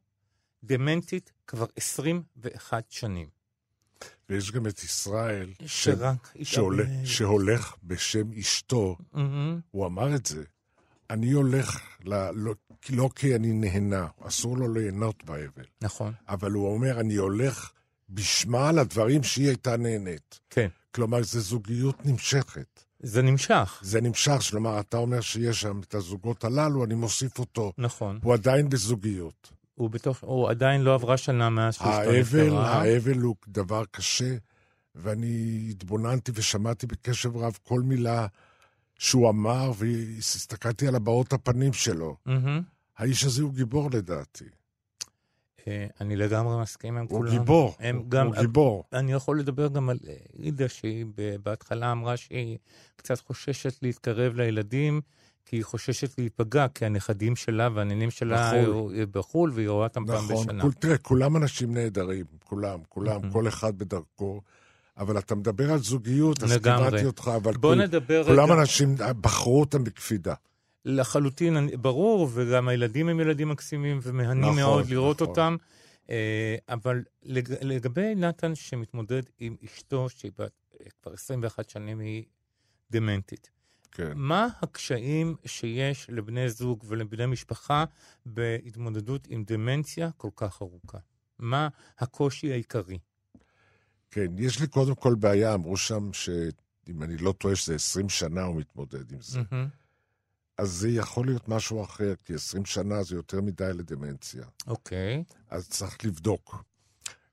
דמנטית 0.64 1.32
כבר 1.46 1.66
21 1.76 2.90
שנים. 2.90 3.28
ויש 4.28 4.52
גם 4.52 4.66
את 4.66 4.84
ישראל, 4.84 5.50
ש... 5.66 5.84
שרק 5.84 6.34
שהולך, 6.42 6.86
התאבל. 6.88 7.06
שהולך 7.06 7.74
בשם 7.82 8.32
אשתו, 8.32 8.96
מהמם. 9.12 9.60
הוא 9.70 9.86
אמר 9.86 10.14
את 10.14 10.26
זה. 10.26 10.44
אני 11.10 11.32
הולך, 11.32 11.80
ל... 12.04 12.30
לא, 12.34 12.54
לא 12.90 13.10
כי 13.14 13.34
אני 13.34 13.52
נהנה, 13.52 14.06
אסור 14.20 14.56
לו 14.58 14.74
ליהנות 14.74 15.24
באבל, 15.24 15.64
נכון, 15.82 16.12
אבל 16.28 16.50
הוא 16.50 16.74
אומר, 16.74 17.00
אני 17.00 17.14
הולך 17.14 17.72
בשמה 18.08 18.72
לדברים 18.72 19.22
שהיא 19.22 19.48
הייתה 19.48 19.76
נהנית. 19.76 20.40
כן. 20.50 20.68
כלומר, 20.94 21.22
זו 21.22 21.40
זוגיות 21.40 22.06
נמשכת. 22.06 22.84
זה 23.00 23.22
נמשך, 23.22 23.80
זה 23.82 24.00
נמשך, 24.00 24.42
כלומר, 24.50 24.80
אתה 24.80 24.96
אומר 24.96 25.20
שיש 25.20 25.60
שם 25.60 25.80
את 25.80 25.94
הזוגות 25.94 26.44
הללו, 26.44 26.84
אני 26.84 26.94
מוסיף 26.94 27.38
אותו. 27.38 27.72
נכון. 27.78 28.18
הוא 28.22 28.34
עדיין 28.34 28.68
בזוגיות. 28.68 29.52
הוא 29.74 29.90
בתוך, 29.90 30.18
הוא 30.20 30.50
עדיין 30.50 30.80
לא 30.80 30.94
עברה 30.94 31.16
שנה 31.16 31.50
מאז 31.50 31.76
האבל, 31.80 32.20
נפטרה. 32.20 32.82
האבל 32.82 33.18
הוא 33.18 33.36
דבר 33.48 33.84
קשה, 33.90 34.36
ואני 34.94 35.66
התבוננתי 35.70 36.32
ושמעתי 36.34 36.86
בקשב 36.86 37.36
רב 37.36 37.58
כל 37.62 37.80
מילה 37.80 38.26
שהוא 38.98 39.30
אמר, 39.30 39.72
והסתכלתי 39.76 40.88
על 40.88 40.94
הבעות 40.94 41.32
הפנים 41.32 41.72
שלו. 41.72 42.16
מהמם. 42.26 42.62
האיש 42.98 43.24
הזה 43.24 43.42
הוא 43.42 43.54
גיבור 43.54 43.90
לדעתי. 43.90 44.44
אה, 45.68 45.86
אני 46.00 46.16
לגמרי 46.16 46.62
מסכים 46.62 46.96
עם 46.96 47.06
הוא 47.10 47.18
כולם. 47.18 47.30
גיבור, 47.30 47.74
הם 47.78 47.96
הוא 47.96 48.04
גם, 48.08 48.26
הוא 48.26 48.36
גיבור. 48.36 48.84
אני 48.92 49.12
יכול 49.12 49.38
לדבר 49.38 49.68
גם 49.68 49.90
על 49.90 49.98
אה, 50.08 50.14
עידה, 50.32 50.68
שהיא 50.68 51.06
בהתחלה 51.42 51.92
אמרה 51.92 52.16
שהיא 52.16 52.58
קצת 52.96 53.20
חוששת 53.20 53.82
להתקרב 53.82 54.34
לילדים, 54.36 55.00
כי 55.44 55.56
היא 55.56 55.64
חוששת 55.64 56.18
להיפגע, 56.18 56.66
כי 56.74 56.86
הנכדים 56.86 57.36
שלה 57.36 57.68
והנינים 57.74 58.10
שלה 58.10 58.52
בחו"ל. 58.52 58.94
היו 58.94 59.06
בחו"ל, 59.10 59.50
והיא 59.54 59.68
רואה 59.68 59.84
אותם 59.84 60.06
פעם 60.06 60.24
נכון, 60.24 60.46
בשנה. 60.46 60.62
כול, 60.62 60.72
תראה, 60.72 60.98
כולם 60.98 61.36
אנשים 61.36 61.74
נהדרים, 61.74 62.24
כולם, 62.44 62.78
כולם. 62.88 63.30
כל 63.30 63.48
אחד 63.48 63.78
בדרכו. 63.78 64.40
אבל 64.98 65.18
אתה 65.18 65.34
מדבר 65.34 65.72
על 65.72 65.78
זוגיות, 65.78 66.42
אז. 66.42 66.52
קיבלתי 66.52 67.06
אותך, 67.06 67.30
אבל 67.36 67.52
בוא 67.52 67.74
כול, 67.74 67.82
נדבר 67.82 68.24
כולם 68.24 68.44
רגע, 68.50 68.60
אנשים, 68.60 68.94
בחרו 69.20 69.60
אותם 69.60 69.84
בקפידה. 69.84 70.34
לחלוטין, 70.84 71.56
ברור, 71.82 72.28
וגם 72.34 72.68
הילדים 72.68 73.08
הם 73.08 73.20
ילדים 73.20 73.48
מקסימים 73.48 73.98
ומהנים 74.02 74.42
נכון, 74.42 74.56
מאוד 74.56 74.86
לראות 74.88 75.16
נכון. 75.16 75.28
אותם. 75.28 75.56
אה, 76.10 76.56
אבל 76.68 77.02
לג- 77.22 77.54
לגבי 77.64 78.14
נתן 78.14 78.54
שמתמודד 78.54 79.22
עם 79.38 79.56
אשתו, 79.64 80.08
שהיא 80.08 80.32
אה, 80.40 80.46
כבר 81.02 81.12
21 81.12 81.70
שנים, 81.70 81.98
היא 82.00 82.24
דמנטית. 82.90 83.50
כן. 83.92 84.12
מה 84.16 84.48
הקשיים 84.62 85.36
שיש 85.46 86.10
לבני 86.10 86.48
זוג 86.48 86.84
ולבני 86.88 87.26
משפחה 87.26 87.84
בהתמודדות 88.26 89.26
עם 89.30 89.44
דמנציה 89.46 90.10
כל 90.16 90.30
כך 90.36 90.62
ארוכה? 90.62 90.98
מה 91.38 91.68
הקושי 91.98 92.52
העיקרי? 92.52 92.98
כן, 94.10 94.26
יש 94.38 94.60
לי 94.60 94.66
קודם 94.66 94.94
כל 94.94 95.14
בעיה, 95.14 95.54
אמרו 95.54 95.76
שם 95.76 96.12
שאם 96.12 97.02
אני 97.02 97.16
לא 97.16 97.32
טועה 97.32 97.56
שזה 97.56 97.74
20 97.74 98.08
שנה 98.08 98.42
הוא 98.42 98.56
מתמודד 98.56 99.12
עם 99.12 99.20
זה. 99.20 99.40
מהמם. 99.50 99.68
אז 100.58 100.70
זה 100.70 100.88
יכול 100.88 101.26
להיות 101.26 101.48
משהו 101.48 101.84
אחר, 101.84 102.14
כי 102.24 102.34
20 102.34 102.64
שנה 102.64 103.02
זה 103.02 103.14
יותר 103.14 103.40
מדי 103.40 103.70
לדמנציה. 103.74 104.44
אוקיי. 104.66 105.24
אז 105.50 105.68
צריך 105.68 106.04
לבדוק. 106.04 106.64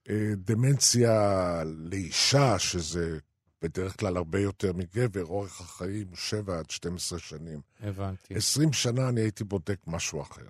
אה, 0.09 0.33
דמנציה 0.37 1.63
לאישה, 1.65 2.59
שזה 2.59 3.17
בדרך 3.61 3.99
כלל 3.99 4.17
הרבה 4.17 4.39
יותר 4.39 4.73
מגבר, 4.73 5.25
אורך 5.25 5.61
החיים 5.61 6.07
הוא 6.07 6.17
7 6.17 6.59
עד 6.59 6.69
12 6.69 7.19
שנים. 7.19 7.61
הבנתי. 7.79 8.35
20 8.35 8.73
שנה 8.73 9.09
אני 9.09 9.21
הייתי 9.21 9.43
בודק 9.43 9.79
משהו 9.87 10.21
אחר. 10.21 10.49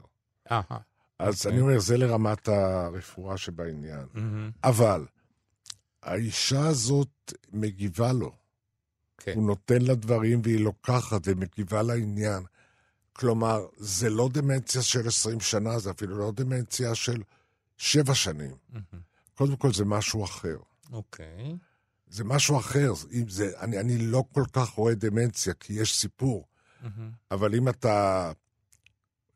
אהה. 0.51 0.77
אז 1.19 1.37
אוקיי. 1.37 1.51
אני 1.51 1.61
אומר, 1.61 1.79
זה 1.79 1.97
לרמת 1.97 2.47
הרפואה 2.47 3.37
שבעניין. 3.37 4.05
מהמם. 4.13 4.51
אבל 4.63 5.05
האישה 6.03 6.67
הזאת 6.67 7.33
מגיבה 7.53 8.13
לו. 8.13 8.31
כן. 9.17 9.33
הוא 9.35 9.47
נותן 9.47 9.81
לה 9.81 9.95
דברים 9.95 10.41
והיא 10.43 10.59
לוקחת 10.59 11.21
ומגיבה 11.25 11.81
לעניין. 11.83 12.43
כלומר, 13.21 13.65
זה 13.77 14.09
לא 14.09 14.29
דמנציה 14.33 14.81
של 14.81 15.07
20 15.07 15.39
שנה, 15.39 15.79
זה 15.79 15.91
אפילו 15.91 16.17
לא 16.17 16.31
דמנציה 16.31 16.95
של 16.95 17.23
7 17.77 18.15
שנים. 18.15 18.55
קודם 19.33 19.55
כל, 19.55 19.73
זה 19.73 19.85
משהו 19.85 20.25
אחר. 20.25 20.57
אוקיי. 20.91 21.55
זה 22.07 22.23
משהו 22.23 22.59
אחר. 22.59 22.93
אם 23.11 23.29
זה, 23.29 23.51
אני, 23.59 23.79
אני 23.79 23.97
לא 23.97 24.23
כל 24.31 24.43
כך 24.53 24.69
רואה 24.69 24.95
דמנציה, 24.95 25.53
כי 25.53 25.73
יש 25.73 25.95
סיפור. 25.95 26.47
אבל 27.31 27.55
אם 27.55 27.69
אתה 27.69 28.31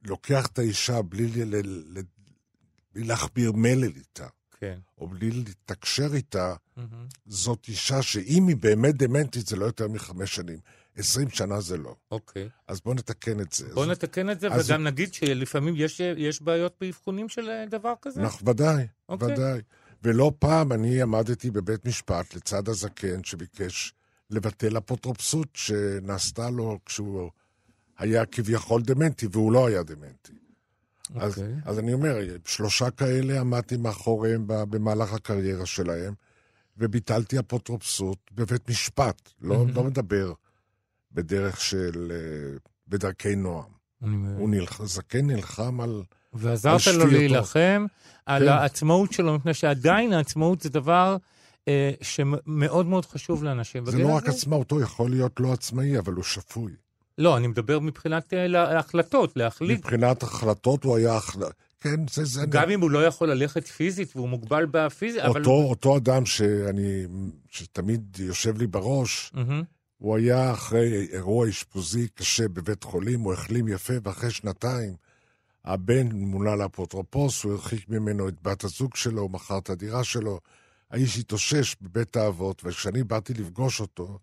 לוקח 0.03 0.45
את 0.45 0.59
האישה 0.59 1.01
בלי, 1.01 1.45
ל, 1.45 1.55
ל, 1.97 2.01
בלי 2.93 3.03
להכביר 3.03 3.51
מלל 3.51 3.83
איתה, 3.95 4.27
כן. 4.59 4.79
או 4.97 5.07
בלי 5.07 5.31
לתקשר 5.31 6.13
איתה, 6.13 6.55
מהמם. 6.77 7.07
זאת 7.25 7.65
אישה 7.67 8.01
שאם 8.01 8.47
היא 8.47 8.57
באמת 8.57 8.95
דמנטית, 8.95 9.47
זה 9.47 9.55
לא 9.55 9.65
יותר 9.65 9.87
מחמש 9.87 10.35
שנים. 10.35 10.59
עשרים 10.97 11.29
שנה 11.29 11.61
זה 11.61 11.77
לא. 11.77 11.95
אוקיי. 12.11 12.49
אז 12.67 12.81
בואו 12.81 12.95
נתקן 12.95 13.39
את 13.39 13.51
זה. 13.51 13.73
בוא 13.73 13.83
אז- 13.83 13.89
נתקן 13.89 14.29
את 14.29 14.39
זה, 14.39 14.47
אז- 14.47 14.69
וגם 14.69 14.83
נגיד 14.83 15.13
שלפעמים 15.13 15.73
יש, 15.77 15.99
יש 15.99 16.41
בעיות 16.41 16.75
באבחונים 16.81 17.29
של 17.29 17.49
אה, 17.49 17.65
דבר 17.69 17.93
כזה. 18.01 18.21
אנחנו 18.21 18.47
ודאי, 18.49 18.87
אוקיי. 19.09 19.33
ודאי. 19.33 19.61
ולא 20.03 20.31
פעם 20.39 20.71
אני 20.71 21.01
עמדתי 21.01 21.51
בבית 21.51 21.85
משפט 21.85 22.33
לצד 22.35 22.69
הזקן 22.69 23.23
שביקש 23.23 23.93
לבטל 24.29 24.77
אפוטרופסות 24.77 25.47
שנעשתה 25.53 26.49
לו 26.49 26.79
כשהוא 26.85 27.29
היה 27.97 28.25
כביכול 28.25 28.81
דמנטי, 28.81 29.27
והוא 29.31 29.51
לא 29.51 29.67
היה 29.67 29.83
דמנטי. 29.83 30.33
אז, 31.15 31.31
אוקיי. 31.31 31.53
אז 31.65 31.79
אני 31.79 31.93
אומר, 31.93 32.17
שלושה 32.45 32.89
כאלה 32.91 33.39
עמדתי 33.39 33.77
מאחוריהם 33.77 34.43
במהלך 34.47 35.13
הקריירה 35.13 35.65
שלהם, 35.65 36.13
וביטלתי 36.77 37.39
אפוטרופסות 37.39 38.17
בבית 38.31 38.69
משפט. 38.69 39.29
לא, 39.41 39.57
מהמם. 39.57 39.73
לא 39.75 39.83
מדבר 39.83 40.33
בדרך 41.15 41.61
של... 41.61 42.11
אה, 42.11 42.57
בדרכי 42.87 43.35
נועם. 43.35 43.75
אני. 44.03 44.27
הוא 44.37 44.49
נלח... 44.49 44.85
זקן 44.85 45.27
נלחם 45.27 45.81
על... 45.81 46.03
ועזרת 46.33 46.73
לו 46.73 46.79
שפיותו. 46.79 47.07
להילחם 47.07 47.85
על 48.25 48.43
כן. 48.43 48.51
העצמאות 48.51 49.13
שלו, 49.13 49.35
מפני 49.35 49.53
שעדיין 49.53 50.13
העצמאות 50.13 50.61
זה 50.61 50.69
דבר 50.69 51.17
אה, 51.67 51.91
שמאוד 52.01 52.85
מאוד 52.85 53.05
חשוב 53.05 53.43
לאנשים. 53.43 53.85
זה 53.85 53.97
לא 53.97 54.15
רק. 54.15 54.29
עצמאות, 54.29 54.71
הוא 54.71 54.81
יכול 54.81 55.09
להיות 55.09 55.39
לא 55.39 55.53
עצמאי, 55.53 55.99
אבל 55.99 56.13
הוא 56.13 56.23
שפוי. 56.23 56.71
לא, 57.17 57.37
אני 57.37 57.47
מדבר 57.47 57.79
מבחינת 57.79 58.33
אה, 58.33 58.75
ההחלטות, 58.75 59.37
להחליט. 59.37 59.79
מבחינת 59.79 60.23
החלטות 60.23 60.83
הוא 60.83 60.97
היה... 60.97 61.19
כן, 61.79 62.07
זה... 62.09 62.25
זה 62.25 62.45
גם 62.49 62.69
אם 62.69 62.81
הוא 62.81 62.91
לא 62.91 63.05
יכול 63.05 63.31
ללכת 63.31 63.67
פיזית 63.67 64.15
והוא 64.15 64.29
מוגבל 64.29 64.65
בפיזית, 64.71 65.21
אבל... 65.21 65.39
אותו, 65.39 65.51
אותו 65.51 65.97
אדם 65.97 66.25
שאני, 66.25 67.05
שתמיד 67.49 68.17
יושב 68.19 68.57
לי 68.57 68.67
בראש, 68.67 69.31
מהמם. 69.33 69.63
הוא 69.97 70.17
היה 70.17 70.53
אחרי 70.53 71.07
אירוע 71.11 71.49
אשפוזי 71.49 72.07
קשה 72.07 72.47
בבית 72.47 72.83
חולים, 72.83 73.19
הוא 73.19 73.33
החלים 73.33 73.67
יפה, 73.67 73.93
ואחרי 74.03 74.31
שנתיים 74.31 74.95
הבן 75.65 76.11
מונה 76.11 76.55
לאפוטרופוס, 76.55 77.43
הוא 77.43 77.53
הרחיק 77.53 77.89
ממנו 77.89 78.29
את 78.29 78.41
בת 78.41 78.63
הזוג 78.63 78.95
שלו, 78.95 79.21
הוא 79.21 79.31
מכר 79.31 79.57
את 79.57 79.69
הדירה 79.69 80.03
שלו. 80.03 80.39
האיש 80.91 81.17
התאושש 81.17 81.75
בבית 81.81 82.15
האבות, 82.15 82.61
וכשאני 82.65 83.03
באתי 83.03 83.33
לפגוש 83.33 83.81
אותו, 83.81 84.19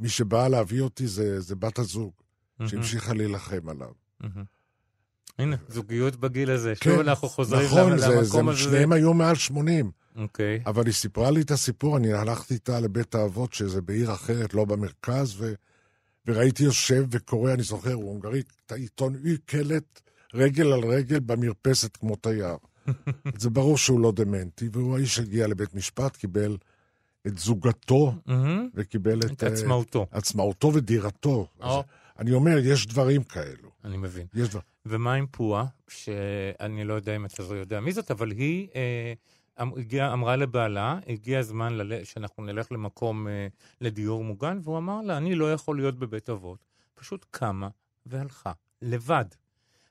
מי 0.00 0.08
שבאה 0.08 0.48
להביא 0.48 0.80
אותי 0.80 1.06
זה, 1.06 1.40
זה 1.40 1.56
בת 1.56 1.78
הזוג, 1.78 2.12
מהמם. 2.58 2.70
שהמשיכה 2.70 3.14
להילחם 3.14 3.68
עליו. 3.68 3.92
מהמם. 4.20 4.44
הנה, 5.38 5.56
זוגיות 5.68 6.16
בגיל 6.16 6.50
הזה. 6.50 6.72
כן, 6.80 6.90
שוב 6.90 7.00
אנחנו 7.00 7.28
חוזרים 7.28 7.66
נכון, 7.66 7.98
זה, 7.98 8.08
למקום 8.08 8.48
הזה. 8.48 8.58
שניהם 8.58 8.92
היו 8.92 9.14
מעל 9.14 9.34
80. 9.34 9.90
אוקיי. 10.16 10.62
אבל 10.66 10.86
היא 10.86 10.94
סיפרה 10.94 11.30
לי 11.30 11.40
את 11.40 11.50
הסיפור, 11.50 11.96
אני 11.96 12.12
הלכתי 12.12 12.54
איתה 12.54 12.80
לבית 12.80 13.14
האבות, 13.14 13.52
שזה 13.52 13.82
בעיר 13.82 14.12
אחרת, 14.12 14.54
לא 14.54 14.64
במרכז, 14.64 15.34
ו... 15.38 15.52
וראיתי 16.26 16.64
יושב 16.64 17.04
וקורא, 17.10 17.52
אני 17.52 17.62
זוכר, 17.62 17.92
הוא 17.92 18.10
הונגרי, 18.10 18.42
את 18.66 18.72
העיתון 18.72 19.14
אי 19.24 19.36
קלט, 19.46 20.00
רגל 20.34 20.72
על 20.72 20.84
רגל 20.84 21.20
במרפסת 21.20 21.96
כמו 21.96 22.16
תייר. 22.16 22.56
זה 23.38 23.50
ברור 23.50 23.78
שהוא 23.78 24.00
לא 24.00 24.12
דמנטי, 24.12 24.68
והוא 24.72 24.96
האיש 24.96 25.18
הגיע 25.18 25.46
לבית 25.46 25.74
משפט, 25.74 26.16
קיבל 26.16 26.56
את 27.26 27.38
זוגתו, 27.38 28.14
מהמם. 28.26 28.68
וקיבל 28.74 29.20
את, 29.20 29.32
את 29.32 29.42
עצמאותו. 29.42 30.06
אה, 30.12 30.18
עצמאותו 30.18 30.72
ודירתו. 30.74 31.46
אז 31.60 31.70
או. 31.70 31.84
אני 32.18 32.32
אומר, 32.32 32.58
יש 32.58 32.86
דברים 32.86 33.22
כאלו. 33.22 33.71
אני 33.84 33.96
מבין. 33.96 34.26
יש 34.34 34.48
דבר... 34.48 34.60
ומה 34.86 35.14
עם 35.14 35.26
פועה, 35.30 35.64
שאני 35.88 36.84
לא 36.84 36.94
יודע 36.94 37.16
אם 37.16 37.24
אתה 37.24 37.42
יודע 37.42 37.80
מי 37.80 37.92
זאת, 37.92 38.10
אבל 38.10 38.30
היא 38.30 38.68
אה, 38.74 39.12
אמ- 39.62 39.78
הגיעה, 39.78 40.12
אמרה 40.12 40.36
לבעלה, 40.36 40.98
הגיע 41.08 41.38
הזמן 41.38 41.72
לל... 41.72 42.04
שאנחנו 42.04 42.44
נלך 42.44 42.72
למקום 42.72 43.28
אה, 43.28 43.46
לדיור 43.80 44.24
מוגן, 44.24 44.58
והוא 44.62 44.78
אמר 44.78 45.00
לה, 45.02 45.16
אני 45.16 45.34
לא 45.34 45.52
יכול 45.52 45.76
להיות 45.76 45.98
בבית 45.98 46.30
אבות. 46.30 46.64
פשוט 46.94 47.26
קמה 47.30 47.68
והלכה, 48.06 48.52
לבד. 48.82 49.24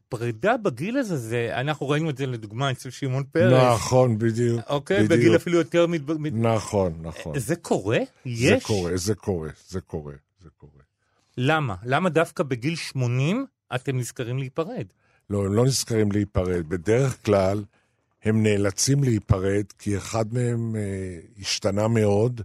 פרידה 0.10 0.58
בגיל 0.58 0.98
הזה, 0.98 1.18
זה, 1.18 1.60
אנחנו 1.60 1.90
ראינו 1.90 2.10
את 2.10 2.18
זה 2.18 2.26
לדוגמה 2.26 2.72
אצל 2.72 2.90
שמעון 2.90 3.24
פרס. 3.24 3.64
נכון, 3.74 4.18
בדיוק. 4.18 4.62
אוקיי, 4.70 4.98
בדיוק. 5.04 5.12
בגיל 5.12 5.36
אפילו 5.36 5.58
יותר... 5.58 5.88
מד... 5.88 6.34
נכון, 6.34 6.94
נכון. 7.02 7.40
זה 7.40 7.56
קורה? 7.56 7.98
זה 7.98 8.04
יש? 8.26 8.66
קורה, 8.66 8.98
זה 8.98 9.16
קורה, 9.16 9.50
זה 9.68 9.82
קורה, 9.82 10.14
זה 10.40 10.50
קורה. 10.58 10.72
למה? 11.38 11.76
למה 11.84 12.10
דווקא 12.10 12.44
בגיל 12.44 12.76
80 12.76 13.46
אתם 13.76 13.98
נזכרים 13.98 14.38
להיפרד? 14.38 14.86
לא, 15.30 15.46
הם 15.46 15.54
לא 15.54 15.66
נזכרים 15.66 16.12
להיפרד. 16.12 16.70
בדרך 16.70 17.26
כלל 17.26 17.64
הם 18.24 18.44
נאלצים 18.44 19.04
להיפרד 19.04 19.66
כי 19.80 19.98
אחד 19.98 20.34
מהם 20.34 20.76
אה, 20.76 21.20
השתנה 21.40 21.88
מאוד, 21.88 22.42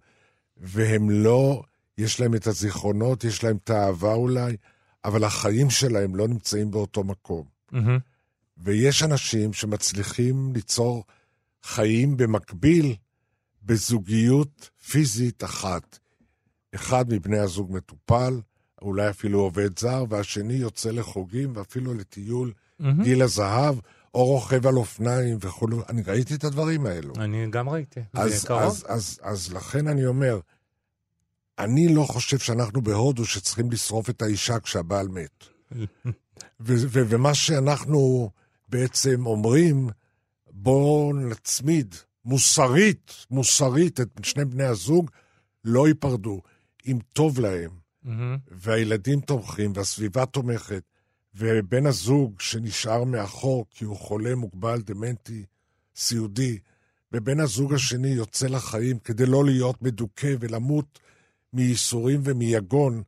והם 0.56 1.10
לא, 1.10 1.62
יש 1.98 2.20
להם 2.20 2.34
את 2.34 2.46
הזיכרונות, 2.46 3.24
יש 3.24 3.44
להם 3.44 3.56
את 3.56 3.70
האהבה 3.70 4.14
אולי, 4.14 4.56
אבל 5.04 5.24
החיים 5.24 5.70
שלהם 5.70 6.16
לא 6.16 6.28
נמצאים 6.28 6.70
באותו 6.70 7.04
מקום. 7.04 7.44
מהמם. 7.72 7.98
ויש 8.58 9.02
אנשים 9.02 9.52
שמצליחים 9.52 10.52
ליצור 10.54 11.04
חיים 11.62 12.16
במקביל 12.16 12.94
בזוגיות 13.62 14.70
פיזית 14.90 15.44
אחת. 15.44 15.98
אחד 16.74 17.12
מבני 17.12 17.38
הזוג 17.38 17.72
מטופל, 17.72 18.40
אולי 18.82 19.10
אפילו 19.10 19.40
עובד 19.40 19.78
זר, 19.78 20.04
והשני 20.08 20.54
יוצא 20.54 20.90
לחוגים 20.90 21.52
ואפילו 21.56 21.94
לטיול 21.94 22.52
מהמם. 22.78 23.02
גיל 23.02 23.22
הזהב, 23.22 23.76
או 24.14 24.24
רוכב 24.24 24.66
על 24.66 24.76
אופניים 24.76 25.38
וכו'. 25.40 25.68
אני 25.88 26.02
ראיתי 26.02 26.34
את 26.34 26.44
הדברים 26.44 26.86
האלו. 26.86 27.14
אני 27.16 27.46
גם 27.50 27.68
ראיתי. 27.68 28.00
אז, 28.14 28.40
זה 28.40 28.46
קרוב? 28.46 28.62
אז, 28.62 28.84
אז, 28.88 29.20
אז 29.22 29.52
לכן 29.52 29.88
אני 29.88 30.06
אומר, 30.06 30.40
אני 31.58 31.94
לא 31.94 32.02
חושב 32.02 32.38
שאנחנו 32.38 32.82
בהודו 32.82 33.24
שצריכים 33.24 33.70
לשרוף 33.70 34.10
את 34.10 34.22
האישה 34.22 34.60
כשהבעל 34.60 35.08
מת. 35.08 35.44
ו- 36.60 36.86
ו- 36.88 37.02
ומה 37.08 37.34
שאנחנו 37.34 38.30
בעצם 38.68 39.26
אומרים, 39.26 39.88
בואו 40.50 41.12
נצמיד 41.12 41.94
מוסרית, 42.24 43.26
מוסרית 43.30 44.00
את 44.00 44.08
שני 44.22 44.44
בני 44.44 44.64
הזוג, 44.64 45.10
לא 45.64 45.88
ייפרדו. 45.88 46.40
אם 46.86 46.98
טוב 47.12 47.40
להם, 47.40 47.70
מהמם. 48.06 48.38
והילדים 48.50 49.20
תומכים, 49.20 49.72
והסביבה 49.74 50.26
תומכת, 50.26 50.82
ובן 51.34 51.86
הזוג 51.86 52.40
שנשאר 52.40 53.04
מאחור 53.04 53.66
כי 53.70 53.84
הוא 53.84 53.96
חולה 53.96 54.34
מוגבל, 54.34 54.80
דמנטי, 54.80 55.44
סיעודי, 55.96 56.58
ובן 57.12 57.40
הזוג 57.40 57.74
השני 57.74 58.08
יוצא 58.08 58.46
לחיים 58.46 58.98
כדי 58.98 59.26
לא 59.26 59.44
להיות 59.44 59.82
מדוכא 59.82 60.34
ולמות 60.40 60.98
מייסורים 61.52 62.20
ומיגון 62.24 63.02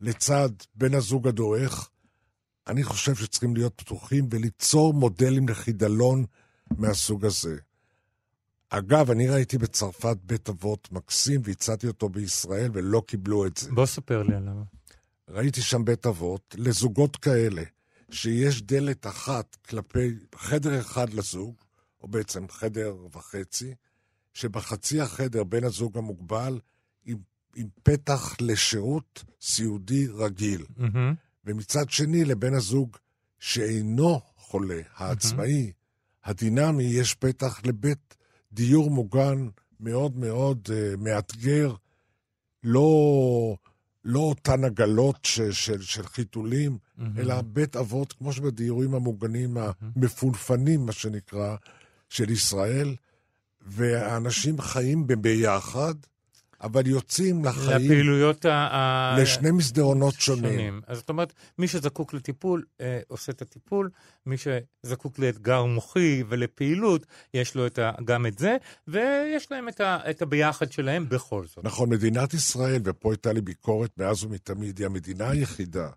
לצד 0.00 0.48
בן 0.74 0.94
הזוג 0.94 1.28
הדועך, 1.28 1.90
אני 2.66 2.84
חושב 2.84 3.14
שצריכים 3.14 3.56
להיות 3.56 3.72
פתוחים 3.76 4.28
וליצור 4.30 4.94
מודלים 4.94 5.48
לחידלון 5.48 6.24
מהסוג 6.70 7.24
הזה. 7.24 7.56
אגב, 8.70 9.10
אני 9.10 9.28
ראיתי 9.28 9.58
בצרפת 9.58 10.16
בית 10.24 10.48
אבות 10.48 10.92
מקסים 10.92 11.40
והצעתי 11.44 11.86
אותו 11.86 12.08
בישראל 12.08 12.70
ולא 12.74 13.02
קיבלו 13.06 13.46
את 13.46 13.56
זה. 13.56 13.70
בוא 13.72 13.86
ספר 13.86 14.22
לי 14.22 14.34
עליו. 14.36 14.54
ראיתי 15.28 15.62
שם 15.62 15.84
בית 15.84 16.06
אבות 16.06 16.54
לזוגות 16.58 17.16
כאלה, 17.16 17.62
שיש 18.10 18.62
דלת 18.62 19.06
אחת 19.06 19.56
כלפי 19.68 20.14
חדר 20.34 20.80
אחד 20.80 21.12
לזוג, 21.12 21.54
או 22.00 22.08
בעצם 22.08 22.48
חדר 22.48 22.96
וחצי, 23.12 23.74
שבחצי 24.34 25.00
החדר 25.00 25.44
בין 25.44 25.64
הזוג 25.64 25.98
המוגבל, 25.98 26.58
עם, 27.04 27.16
עם 27.56 27.66
פתח 27.82 28.36
לשירות 28.40 29.24
סיעודי 29.40 30.06
רגיל. 30.06 30.66
מהמם. 30.76 31.14
ומצד 31.44 31.90
שני, 31.90 32.24
לבן 32.24 32.54
הזוג 32.54 32.96
שאינו 33.38 34.20
חולה, 34.36 34.80
העצמאי, 34.96 35.72
הדינמי, 36.24 36.84
יש 36.84 37.14
פתח 37.14 37.60
לבית 37.64 38.16
דיור 38.52 38.90
מוגן 38.90 39.48
מאוד 39.80 40.16
מאוד 40.16 40.68
uh, 40.68 40.96
מאתגר, 41.00 41.74
לא, 42.64 43.56
לא 44.04 44.20
אותן 44.20 44.64
עגלות 44.64 45.18
ש, 45.24 45.40
של, 45.40 45.82
של 45.82 46.06
חיתולים, 46.06 46.78
אלא 47.18 47.40
בית 47.40 47.76
אבות, 47.76 48.12
כמו 48.12 48.32
שבדיורים 48.32 48.94
המוגנים 48.94 49.56
המפונפנים, 49.56 50.86
מה 50.86 50.92
שנקרא, 50.92 51.56
של 52.08 52.30
ישראל, 52.30 52.94
והאנשים 53.66 54.60
חיים 54.60 55.06
ביחד, 55.06 55.94
אבל 56.62 56.86
יוצאים 56.86 57.44
לחיים 57.44 57.84
לפעילויות 57.84 58.44
ה... 58.44 59.16
לשני 59.18 59.50
מסדרונות 59.50 60.14
שונים. 60.14 60.80
אז 60.86 60.96
זאת 60.98 61.08
אומרת, 61.08 61.32
מי 61.58 61.68
שזקוק 61.68 62.14
לטיפול, 62.14 62.64
אה, 62.80 63.00
עושה 63.08 63.32
את 63.32 63.42
הטיפול, 63.42 63.90
מי 64.26 64.36
שזקוק 64.36 65.18
לאתגר 65.18 65.64
מוחי 65.64 66.22
ולפעילות, 66.28 67.06
יש 67.34 67.54
לו 67.54 67.66
את 67.66 67.78
ה, 67.78 67.92
גם 68.04 68.26
את 68.26 68.38
זה, 68.38 68.56
ויש 68.88 69.52
להם 69.52 69.68
את, 69.68 69.80
ה, 69.80 69.98
את 70.10 70.22
הביחד 70.22 70.72
שלהם 70.72 71.08
בכל 71.08 71.46
זאת. 71.46 71.64
נכון, 71.64 71.90
מדינת 71.90 72.34
ישראל, 72.34 72.80
ופה 72.84 73.12
הייתה 73.12 73.32
לי 73.32 73.40
ביקורת 73.40 73.98
מאז 73.98 74.24
ומתמיד, 74.24 74.78
היא 74.78 74.86
המדינה 74.86 75.30
היחידה 75.30 75.88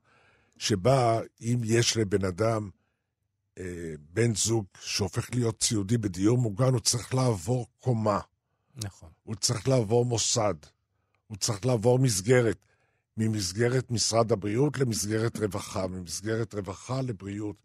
שבה 0.58 1.20
אם 1.42 1.58
יש 1.64 1.98
לבן 1.98 2.26
אדם 2.26 2.70
אה, 3.60 3.94
בן 4.14 4.36
זוג 4.36 4.66
שהופך 4.82 5.30
להיות 5.34 5.64
סיעודי 5.64 5.98
בדיור 5.98 6.38
מוגן, 6.38 6.74
הוא 6.74 6.80
צריך 6.80 7.14
לעבור 7.14 7.68
קומה, 7.80 8.20
נכון. 8.76 9.10
הוא 9.24 9.36
צריך 9.36 9.68
לעבור 9.68 10.06
מוסד, 10.06 10.54
הוא 11.28 11.38
צריך 11.38 11.66
לעבור 11.66 12.00
מסגרת, 12.00 12.58
ממסגרת 13.18 13.92
משרד 13.92 14.32
הבריאות 14.32 14.78
למסגרת 14.78 15.38
רווחה, 15.38 15.88
ממסגרת 15.88 16.54
רווחה 16.54 17.02
לבריאות. 17.02 17.56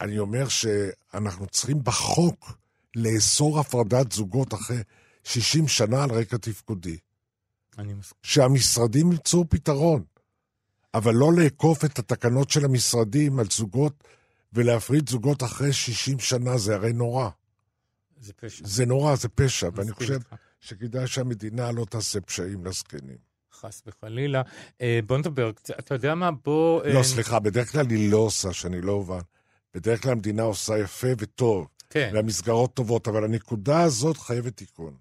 אני 0.00 0.18
אומר 0.18 0.48
שאנחנו 0.48 1.46
צריכים 1.46 1.84
בחוק 1.84 2.58
לאסור 2.96 3.60
הפרדת 3.60 4.12
זוגות 4.12 4.54
אחרי 4.54 4.82
60 5.24 5.68
שנה 5.68 6.04
על 6.04 6.10
רקע 6.10 6.36
תפקודי. 6.36 6.96
אני 7.78 7.94
מסכים. 7.94 8.18
שהמשרדים 8.22 9.12
ימצאו 9.12 9.48
פתרון, 9.48 10.04
אבל 10.94 11.14
לא 11.14 11.32
לאכוף 11.32 11.84
את 11.84 11.98
התקנות 11.98 12.50
של 12.50 12.64
המשרדים 12.64 13.38
על 13.38 13.46
זוגות 13.50 14.04
ולהפריד 14.52 15.08
זוגות 15.08 15.42
אחרי 15.42 15.72
60 15.72 16.18
שנה, 16.18 16.58
זה 16.58 16.74
הרי 16.74 16.92
נורא. 16.92 17.30
זה 18.24 18.32
פשע. 18.32 18.64
זה 18.66 18.86
נורא, 18.86 19.16
זה 19.16 19.28
פשע, 19.28 19.68
ואני 19.74 19.92
חושב 19.92 20.12
איתך. 20.12 20.34
שכדאי 20.60 21.06
שהמדינה 21.06 21.72
לא 21.72 21.84
תעשה 21.84 22.20
פשעים 22.20 22.66
לזקנים. 22.66 23.16
חס 23.52 23.82
וחלילה. 23.86 24.42
אה, 24.80 25.00
בוא 25.06 25.18
נדבר 25.18 25.52
קצת, 25.52 25.78
אתה 25.78 25.94
יודע 25.94 26.14
מה? 26.14 26.30
בוא... 26.30 26.84
אה, 26.84 26.92
לא, 26.92 27.02
סליחה, 27.02 27.38
בדרך 27.38 27.72
כלל 27.72 27.90
היא 27.90 28.12
לא 28.12 28.16
עושה, 28.16 28.52
שאני 28.52 28.80
לא 28.80 28.92
אובן. 28.92 29.20
בדרך 29.74 30.02
כלל 30.02 30.12
המדינה 30.12 30.42
עושה 30.42 30.78
יפה 30.78 31.08
וטוב, 31.18 31.68
כן, 31.90 32.10
והמסגרות 32.14 32.74
טובות, 32.74 33.08
אבל 33.08 33.24
הנקודה 33.24 33.82
הזאת 33.82 34.16
חייבת 34.16 34.56
תיקון. 34.56 34.94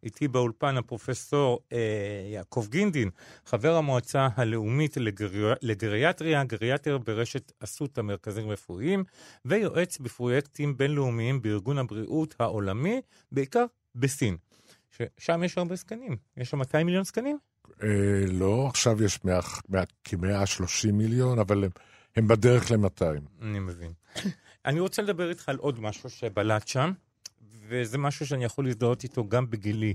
איתי 0.03 0.29
באולפן 0.29 0.77
הפרופסור 0.77 1.59
אה, 1.73 1.79
יעקב 2.33 2.67
גינדין, 2.71 3.11
חבר 3.47 3.77
המועצה 3.77 4.29
הלאומית 4.37 4.97
לגרי... 4.97 5.53
לגריאטריה, 5.63 6.45
גריאטר 6.45 6.99
ברשת 6.99 7.53
אסותא 7.65 8.01
מרכזים 8.01 8.51
רפואיים, 8.51 9.05
ויועץ 9.45 9.99
בפרויקטים 9.99 10.77
בינלאומיים 10.77 11.43
בארגון 11.43 11.79
הבריאות 11.79 12.35
העולמי, 12.39 13.01
בעיקר 13.33 13.65
בסין. 13.95 14.37
ששם 14.91 15.43
יש 15.45 15.59
הרבה 15.59 15.75
זקנים. 15.77 16.17
יש 16.37 16.51
שם 16.51 16.59
200 16.59 16.87
מיליון 16.87 17.05
זקנים? 17.05 17.39
אה, 17.83 17.89
לא, 18.33 18.67
עכשיו 18.69 19.05
יש 19.05 19.25
מאה- 19.25 19.41
מאה- 19.69 19.85
כ-130 20.05 20.93
מיליון, 20.93 21.39
אבל 21.39 21.65
הם, 21.65 21.71
הם 22.17 22.29
בדרך 22.29 22.71
ל-200. 22.71 23.05
אני 23.43 23.59
מבין. 23.59 23.93
אני 24.67 24.81
רוצה 24.81 25.03
לדבר 25.03 25.31
איתך 25.31 25.49
על 25.49 25.57
עוד 25.57 25.81
משהו 25.81 26.11
שבלט 26.11 26.69
שם, 26.69 26.93
וזה 27.69 27.99
משהו 27.99 28.27
שאני 28.27 28.45
יכול 28.45 28.65
להזדהות 28.65 29.05
איתו 29.05 29.29
גם 29.29 29.51
בגילי. 29.51 29.95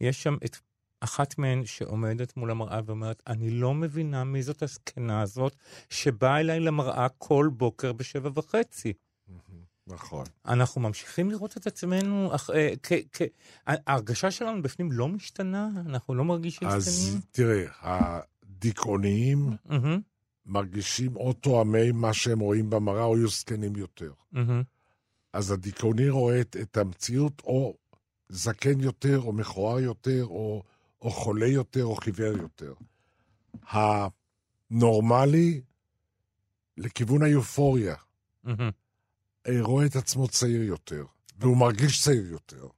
יש 0.00 0.22
שם 0.22 0.36
את 0.44 0.56
אחת 1.00 1.38
מהן 1.38 1.64
שעומדת 1.66 2.36
מול 2.36 2.50
המראה 2.50 2.80
ואומרת, 2.86 3.22
אני 3.26 3.50
לא 3.50 3.74
מבינה 3.74 4.24
מי 4.24 4.42
זאת 4.42 4.62
הזקנה 4.62 5.20
הזאת 5.20 5.56
שבאה 5.90 6.40
אליי 6.40 6.60
למראה 6.60 7.06
כל 7.18 7.50
בוקר 7.52 7.92
בשבע 7.92 8.30
וחצי. 8.34 8.92
נכון. 9.86 10.24
אנחנו 10.46 10.80
ממשיכים 10.80 11.30
לראות 11.30 11.56
את 11.56 11.66
עצמנו, 11.66 12.34
אח- 12.34 12.50
אה, 12.50 12.72
כ- 12.82 12.92
כ- 13.12 13.22
ההרגשה 13.66 14.30
שלנו 14.30 14.62
בפנים 14.62 14.92
לא 14.92 15.08
משתנה, 15.08 15.68
אנחנו 15.86 16.14
לא 16.14 16.24
מרגישים 16.24 16.68
אז 16.68 16.84
זקנים. 16.84 17.20
תראה, 17.30 17.70
הדיכאוניים 18.42 19.50
מהמם, 19.64 20.00
מרגישים 20.48 21.16
או 21.16 21.32
תואמי 21.32 21.92
מה 21.92 22.14
שהם 22.14 22.38
רואים 22.38 22.70
במראה, 22.70 23.04
או 23.04 23.16
יהיו 23.16 23.28
זקנים 23.28 23.76
יותר. 23.76 24.12
מהמם. 24.32 24.62
אז 25.32 25.50
הדיכאוני 25.50 26.08
רואה 26.08 26.40
את, 26.40 26.56
את 26.62 26.76
המציאות 26.76 27.42
או 27.44 27.76
זקן 28.28 28.80
יותר, 28.80 29.20
או 29.20 29.32
מכוער 29.32 29.80
יותר, 29.80 30.24
או, 30.24 30.62
או 31.02 31.10
חולה 31.10 31.46
יותר, 31.46 31.84
או 31.84 31.96
חיוור 31.96 32.38
יותר. 32.38 32.74
הנורמלי, 34.70 35.60
לכיוון 36.76 37.22
האיופוריה, 37.22 37.94
מהמם. 38.44 38.70
אה, 39.48 39.58
רואה 39.60 39.86
את 39.86 39.96
עצמו 39.96 40.28
צעיר 40.28 40.62
יותר, 40.62 41.04
והוא 41.38 41.56
מרגיש 41.56 42.02
צעיר 42.02 42.26
יותר. 42.30 42.68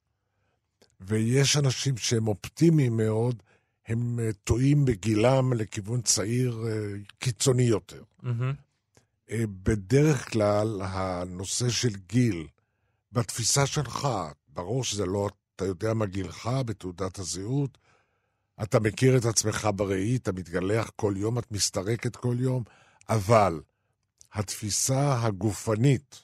ויש 1.00 1.56
אנשים 1.56 1.96
שהם 1.96 2.28
אופטימיים 2.28 2.96
מאוד, 2.96 3.42
הם 3.90 4.18
אה, 4.22 4.32
טועים 4.44 4.84
בגילם 4.84 5.52
לכיוון 5.52 6.02
צעיר 6.02 6.64
אה, 6.68 6.92
קיצוני 7.18 7.62
יותר. 7.62 8.02
אה, 9.30 9.44
בדרך 9.62 10.32
כלל, 10.32 10.80
הנושא 10.82 11.68
של 11.68 11.96
גיל, 12.08 12.46
בתפיסה 13.12 13.66
שלך, 13.66 14.08
ברור 14.48 14.84
שזה 14.84 15.06
לא, 15.06 15.28
אתה 15.56 15.64
יודע 15.64 15.94
מה 15.94 16.06
גילך 16.06 16.50
בתעודת 16.66 17.18
הזהות, 17.18 17.78
אתה 18.62 18.80
מכיר 18.80 19.16
את 19.16 19.24
עצמך 19.24 19.68
בראי, 19.76 20.16
אתה 20.16 20.32
מתגלח 20.32 20.90
כל 20.96 21.14
יום, 21.16 21.38
את 21.38 21.52
מסתרקת 21.52 22.16
כל 22.16 22.36
יום, 22.38 22.62
אבל 23.08 23.60
התפיסה 24.32 25.22
הגופנית, 25.22 26.22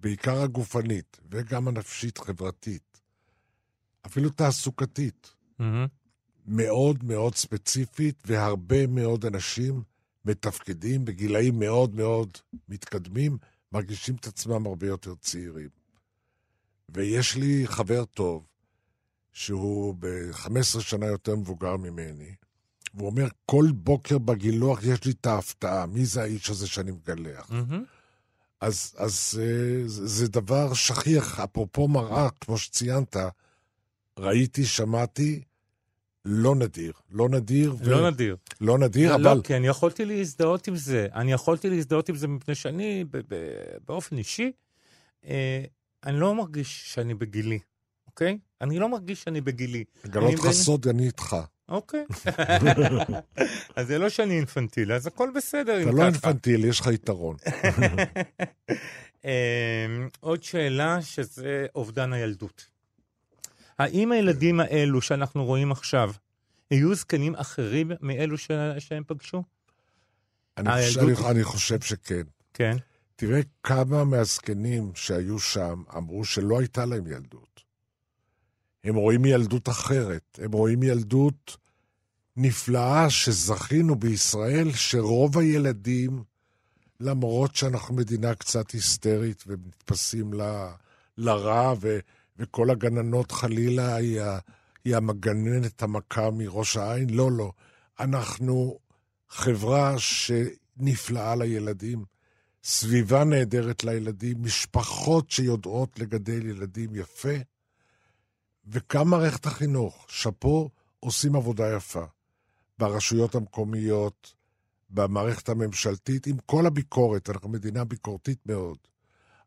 בעיקר 0.00 0.42
הגופנית, 0.42 1.20
וגם 1.30 1.68
הנפשית-חברתית, 1.68 3.00
אפילו 4.06 4.30
תעסוקתית, 4.30 5.34
מהמם. 5.58 5.97
מאוד 6.48 7.04
מאוד 7.04 7.34
ספציפית, 7.34 8.22
והרבה 8.26 8.86
מאוד 8.86 9.24
אנשים 9.24 9.82
מתפקדים 10.24 11.04
בגילאים 11.04 11.58
מאוד 11.58 11.94
מאוד 11.94 12.38
מתקדמים, 12.68 13.38
מרגישים 13.72 14.14
את 14.14 14.26
עצמם 14.26 14.66
הרבה 14.66 14.86
יותר 14.86 15.14
צעירים. 15.20 15.68
ויש 16.88 17.36
לי 17.36 17.66
חבר 17.66 18.04
טוב, 18.04 18.46
שהוא 19.32 19.94
ב-15 19.98 20.80
שנה 20.80 21.06
יותר 21.06 21.36
מבוגר 21.36 21.76
ממני, 21.76 22.34
והוא 22.94 23.06
אומר, 23.06 23.28
כל 23.46 23.66
בוקר 23.74 24.18
בגילוח 24.18 24.84
יש 24.84 25.04
לי 25.04 25.12
את 25.12 25.26
ההפתעה, 25.26 25.86
מי 25.86 26.06
זה 26.06 26.22
האיש 26.22 26.50
הזה 26.50 26.66
שאני 26.66 26.90
מגלח? 26.90 27.50
מהמם. 27.50 27.84
אז, 28.60 28.94
אז 28.96 29.40
אה, 29.42 29.88
זה, 29.88 30.06
זה 30.06 30.28
דבר 30.28 30.74
שכיח, 30.74 31.40
אפרופו 31.40 31.88
מראה, 31.88 32.30
כמו 32.40 32.58
שציינת, 32.58 33.16
ראיתי, 34.18 34.66
שמעתי, 34.66 35.42
לא 36.30 36.54
נדיר. 36.54 36.92
לא 37.10 37.28
נדיר. 37.28 37.74
ו... 37.78 37.90
לא 37.90 38.10
נדיר. 38.10 38.36
לא 38.60 38.78
נדיר, 38.78 39.16
לא, 39.16 39.32
אבל... 39.32 39.40
כי 39.44 39.56
אני 39.56 39.66
יכולתי 39.66 40.04
להזדהות 40.04 40.68
עם 40.68 40.76
זה. 40.76 41.06
אני 41.14 41.32
יכולתי 41.32 41.70
להזדהות 41.70 42.08
עם 42.08 42.16
זה 42.16 42.28
מפני 42.28 42.54
שאני, 42.54 43.04
ב- 43.10 43.18
ב- 43.28 43.34
באופן 43.88 44.18
אישי, 44.18 44.52
אה, 45.26 45.64
אני 46.06 46.20
לא 46.20 46.34
מרגיש 46.34 46.82
שאני 46.94 47.14
בגילי, 47.14 47.58
אוקיי? 48.06 48.38
אני 48.60 48.78
לא 48.78 48.88
מרגיש 48.88 49.22
שאני 49.22 49.40
בגילי. 49.40 49.84
לגלות 50.04 50.34
לך 50.34 50.40
בין- 50.44 50.52
סוד, 50.52 50.88
אני 50.88 51.06
איתך. 51.06 51.36
אוקיי. 51.68 52.04
אז 53.76 53.86
זה 53.86 53.98
לא 53.98 54.08
שאני 54.08 54.36
אינפנטיל, 54.36 54.92
אז 54.92 55.06
הכל 55.06 55.30
בסדר. 55.36 55.82
אתה 55.82 55.90
לא. 55.90 56.04
אינפנטיל, 56.04 56.64
יש 56.64 56.80
לך 56.80 56.86
יתרון. 56.86 57.36
אמ, 59.24 59.30
עוד 60.20 60.42
שאלה, 60.42 61.02
שזה 61.02 61.66
אובדן 61.74 62.12
הילדות. 62.12 62.66
האם 63.78 64.12
הילדים 64.12 64.60
האלו 64.60 65.00
שאנחנו 65.02 65.44
רואים 65.44 65.72
עכשיו, 65.72 66.12
יהיו 66.70 66.94
זקנים 66.94 67.34
אחרים 67.34 67.90
מאלו 68.00 68.38
ש... 68.38 68.50
שהם 68.78 69.02
פגשו? 69.06 69.42
אני 70.56 70.68
חושב- 70.70 71.00
הילדות- 71.00 71.18
אני- 71.24 71.30
אני 71.30 71.44
חושב 71.44 71.80
שכן. 71.80 72.22
כן. 72.54 72.76
תראה 73.16 73.40
כמה 73.62 74.04
מהזקנים 74.04 74.92
שהיו 74.94 75.38
שם 75.38 75.82
אמרו 75.96 76.24
שלא 76.24 76.58
הייתה 76.58 76.84
להם 76.84 77.06
ילדות. 77.06 77.60
הם 78.84 78.94
רואים 78.94 79.24
ילדות 79.24 79.68
אחרת. 79.68 80.38
הם 80.42 80.52
רואים 80.52 80.82
ילדות 80.82 81.56
נפלאה 82.36 83.10
שזכינו 83.10 83.96
בישראל, 83.96 84.72
שרוב 84.72 85.38
הילדים, 85.38 86.22
למרות 87.00 87.56
שאנחנו 87.56 87.94
מדינה 87.94 88.34
קצת 88.34 88.70
היסטרית 88.70 89.44
ונתפסים 89.46 90.34
ל, 90.34 90.66
לרע, 91.18 91.74
ו, 91.80 91.98
וכל 92.38 92.70
הגננות 92.70 93.32
חלילה 93.32 93.94
היא, 93.96 94.20
היא 94.84 94.96
המגננת 94.96 95.82
המכה 95.82 96.30
מראש 96.30 96.76
העין, 96.76 97.10
לא, 97.10 97.32
לא. 97.32 97.52
אנחנו 98.00 98.78
חברה 99.28 99.94
שנפלאה 99.98 101.36
לילדים. 101.36 102.04
סביבה 102.64 103.24
נהדרת 103.24 103.84
לילדים, 103.84 104.42
משפחות 104.42 105.30
שיודעות 105.30 105.98
לגדל 105.98 106.46
ילדים 106.46 106.94
יפה, 106.94 107.34
וגם 108.66 109.10
מערכת 109.10 109.46
החינוך, 109.46 110.06
שאפו, 110.08 110.70
עושים 111.00 111.36
עבודה 111.36 111.74
יפה. 111.76 112.04
ברשויות 112.78 113.34
המקומיות, 113.34 114.34
במערכת 114.90 115.48
הממשלתית, 115.48 116.26
עם 116.26 116.36
כל 116.46 116.66
הביקורת, 116.66 117.30
אנחנו 117.30 117.48
מדינה 117.48 117.84
ביקורתית 117.84 118.38
מאוד. 118.46 118.78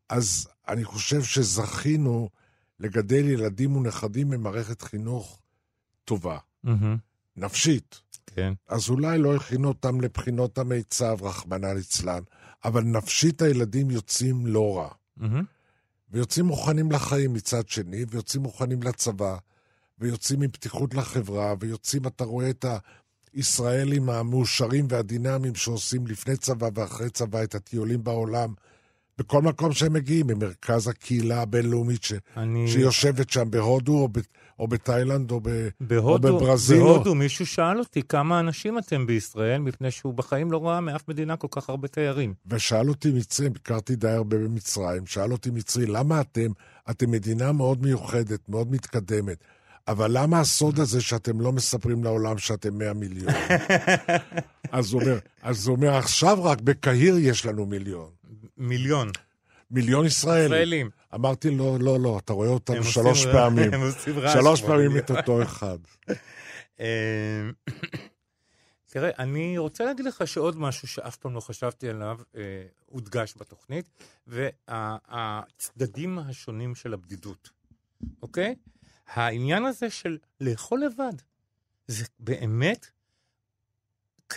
אז 0.08 0.48
אני 0.68 0.84
חושב 0.84 1.22
שזכינו 1.22 2.28
לגדל 2.82 3.28
ילדים 3.28 3.76
ונכדים 3.76 4.30
במערכת 4.30 4.82
חינוך 4.82 5.40
טובה, 6.04 6.38
מהמם. 6.64 6.96
נפשית. 7.36 8.00
כן. 8.26 8.52
אז 8.68 8.88
אולי 8.90 9.18
לא 9.18 9.36
הכינו 9.36 9.68
אותם 9.68 10.00
לבחינות 10.00 10.58
המיצב, 10.58 11.16
רחמנא 11.22 11.66
ליצלן, 11.66 12.22
אבל 12.64 12.82
נפשית 12.82 13.42
הילדים 13.42 13.90
יוצאים 13.90 14.46
לא 14.46 14.76
רע. 14.76 14.88
מהמם. 15.16 15.44
ויוצאים 16.10 16.46
מוכנים 16.46 16.92
לחיים 16.92 17.32
מצד 17.32 17.68
שני, 17.68 18.04
ויוצאים 18.10 18.42
מוכנים 18.42 18.82
לצבא, 18.82 19.36
ויוצאים 19.98 20.42
עם 20.42 20.50
פתיחות 20.50 20.94
לחברה, 20.94 21.54
ויוצאים, 21.60 22.06
אתה 22.06 22.24
רואה 22.24 22.50
את 22.50 22.64
הישראלים 23.32 24.10
המאושרים 24.10 24.86
והדינמיים 24.90 25.54
שעושים 25.54 26.06
לפני 26.06 26.36
צבא 26.36 26.68
ואחרי 26.74 27.10
צבא 27.10 27.42
את 27.42 27.54
הטיולים 27.54 28.04
בעולם, 28.04 28.54
בכל 29.18 29.42
מקום 29.42 29.72
שהם 29.72 29.92
מגיעים, 29.92 30.26
במרכז 30.26 30.88
הקהילה 30.88 31.42
הבינלאומית 31.42 32.04
ש... 32.04 32.12
אני... 32.36 32.68
שיושבת 32.68 33.30
שם 33.30 33.50
בהודו, 33.50 33.98
או, 33.98 34.08
ב... 34.08 34.18
או 34.58 34.68
בתאילנד, 34.68 35.30
או, 35.30 35.40
ב... 35.42 35.68
בהודו, 35.80 36.28
או 36.28 36.40
בברזיל. 36.40 36.80
או- 36.80 36.86
בהודו 36.86 37.14
מישהו 37.14 37.46
שאל 37.46 37.78
אותי 37.78 38.02
כמה 38.02 38.40
אנשים 38.40 38.78
אתם 38.78 39.06
בישראל, 39.06 39.60
מפני 39.60 39.90
שהוא 39.90 40.14
בחיים 40.14 40.52
לא 40.52 40.66
ראה 40.66 40.80
מאף 40.80 41.08
מדינה 41.08 41.36
כל 41.36 41.48
כך 41.50 41.68
הרבה 41.68 41.88
תיירים. 41.88 42.34
ושאל 42.46 42.88
אותי 42.88 43.10
מצרי, 43.10 43.50
ביקרתי 43.50 43.96
די 43.96 44.08
הרבה 44.08 44.36
במצרים, 44.38 45.06
שאל 45.06 45.32
אותי 45.32 45.50
מצרי, 45.50 45.86
למה 45.86 46.20
אתם, 46.20 46.50
אתם 46.90 47.10
מדינה 47.10 47.52
מאוד 47.52 47.82
מיוחדת, 47.82 48.48
מאוד 48.48 48.72
מתקדמת, 48.72 49.44
אבל 49.88 50.10
למה 50.12 50.40
הסוד 50.40 50.80
הזה 50.80 51.00
שאתם 51.00 51.40
לא 51.40 51.52
מספרים 51.52 52.04
לעולם 52.04 52.38
שאתם 52.38 52.78
100 52.78 52.92
מיליון? 52.92 53.32
אז 54.72 54.92
הוא 54.92 55.02
אומר, 55.02 55.18
אז 55.42 55.66
הוא 55.66 55.76
אומר, 55.76 55.94
עכשיו 55.94 56.44
רק 56.44 56.60
בקהיר 56.60 57.18
יש 57.18 57.46
לנו 57.46 57.66
מיליון. 57.66 58.08
מיליון 58.62 59.10
מיליון 59.70 60.06
ישראלים. 60.06 60.44
ישראלים. 60.46 60.90
אמרתי 61.14 61.50
לו, 61.50 61.78
לא, 61.78 62.00
לא, 62.00 62.18
אתה 62.18 62.32
רואה 62.32 62.48
אותנו 62.48 62.84
שלוש 62.84 63.26
רע- 63.26 63.32
פעמים. 63.32 63.72
הם 63.74 63.80
עושים 63.80 64.18
רעש 64.18 64.32
שלוש 64.32 64.62
פעמים. 64.62 64.98
את 64.98 65.10
אותו 65.10 65.42
אחד. 65.42 65.78
אה, 66.80 67.50
תראה, 68.92 69.10
אני 69.18 69.58
רוצה 69.58 69.84
להגיד 69.84 70.04
לך 70.04 70.26
שעוד 70.26 70.56
משהו 70.58 70.88
שאף 70.88 71.16
פעם 71.16 71.34
לא 71.34 71.40
חשבתי 71.40 71.88
עליו, 71.88 72.18
אה, 72.36 72.42
הודגש 72.86 73.34
בתוכנית, 73.36 73.90
והצדדים 74.26 76.18
השונים 76.18 76.74
של 76.74 76.94
הבדידות, 76.94 77.50
אוקיי? 78.22 78.54
העניין 79.06 79.64
הזה 79.64 79.90
של 79.90 80.18
לאכול 80.40 80.84
לבד, 80.84 81.12
זה 81.86 82.04
באמת 82.20 82.86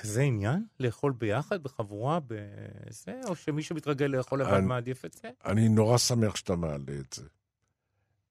כזה 0.02 0.22
עניין? 0.22 0.66
לאכול 0.80 1.12
ביחד, 1.12 1.64
בחבורה, 1.64 2.20
בזה? 2.28 3.20
או 3.28 3.36
שמי 3.36 3.64
שמתרגל 3.64 4.06
לאכול 4.06 4.42
לבד 4.42 4.60
מעדיף 4.60 5.06
את 5.06 5.14
זה? 5.14 5.30
אני 5.46 5.70
נורא 5.70 5.98
שמח 5.98 6.36
שאתה 6.36 6.56
מעלה 6.56 7.00
את 7.00 7.14
זה. 7.14 7.24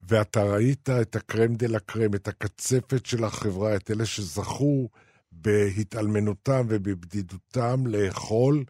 ואתה 0.02 0.42
ראית 0.42 0.88
את 0.90 1.16
הקרם 1.16 1.54
דה 1.54 1.66
לה 1.66 1.80
קרם, 1.80 2.14
את 2.14 2.28
הקצפת 2.28 3.06
של 3.06 3.24
החברה, 3.24 3.76
את 3.76 3.90
אלה 3.90 4.06
שזכו 4.06 4.88
בהתאלמנותם 5.32 6.66
ובבדידותם 6.68 7.86
לאכול 7.86 8.64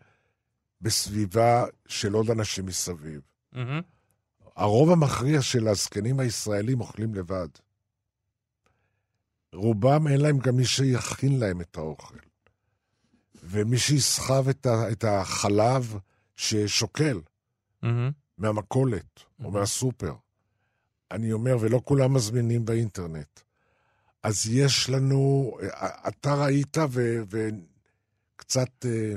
בסביבה 0.81 1.65
של 1.89 2.13
עוד 2.13 2.31
אנשים 2.31 2.67
מסביב. 2.67 3.21
מהמם. 3.53 3.81
הרוב 4.57 4.91
המכריע 4.91 5.43
של 5.43 5.69
הזקנים 5.69 6.21
הישראלים 6.21 6.81
אוכלים 6.81 7.15
לבד. 7.15 7.49
רובם 9.55 10.09
אין 10.09 10.21
להם 10.21 10.39
גם 10.39 10.57
מי 10.57 10.65
שיכין 10.65 11.39
להם 11.39 11.61
את 11.61 11.77
האוכל. 11.77 12.17
ומי 13.47 13.79
שיסחב 13.79 14.49
את, 14.49 14.67
ה- 14.67 14.91
את 14.93 15.05
החלב 15.05 15.97
ששוקל. 16.37 17.21
מהמם. 17.83 18.11
מהמכולת 18.39 19.21
או 19.45 19.51
מהסופר. 19.51 20.15
אני 21.11 21.33
אומר, 21.33 21.57
ולא 21.61 21.81
כולם 21.85 22.15
מזמינים 22.15 22.65
באינטרנט. 22.65 23.41
אז 24.23 24.47
יש 24.51 24.91
לנו, 24.91 25.51
אתה 26.09 26.35
ראית 26.35 26.77
ו, 26.91 27.23
וקצת 27.29 28.69
אה, 28.85 29.15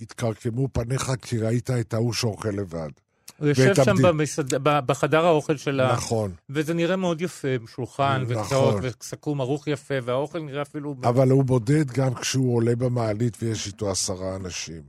התקרקמו 0.00 0.68
פניך 0.72 1.12
כי 1.22 1.38
ראית 1.38 1.70
את 1.70 1.94
ההוא 1.94 2.12
שאוכל 2.12 2.48
לבד. 2.48 2.90
הוא 3.40 3.48
יושב 3.48 3.74
שם 3.74 3.82
הבדיד- 3.90 4.06
במסעד... 4.06 4.54
ב- 4.54 4.86
בחדר 4.86 5.24
האוכל 5.26 5.56
של 5.56 5.80
ה... 5.80 5.92
נכון, 5.92 6.32
וזה 6.50 6.74
נראה 6.74 6.96
מאוד 6.96 7.20
יפה, 7.22 7.48
שולחן 7.74 8.24
נכון. 8.28 8.80
וסכו"ם 8.82 9.40
ערוך 9.40 9.66
יפה, 9.68 9.94
והאוכל 10.04 10.38
נראה 10.40 10.62
אפילו... 10.62 10.94
אבל 11.04 11.30
הוא 11.30 11.44
בודד 11.44 11.90
גם 11.90 12.14
כשהוא 12.14 12.56
עולה 12.56 12.76
במעלית 12.76 13.36
ויש 13.42 13.66
איתו 13.66 13.90
עשרה 13.90 14.36
אנשים. 14.36 14.82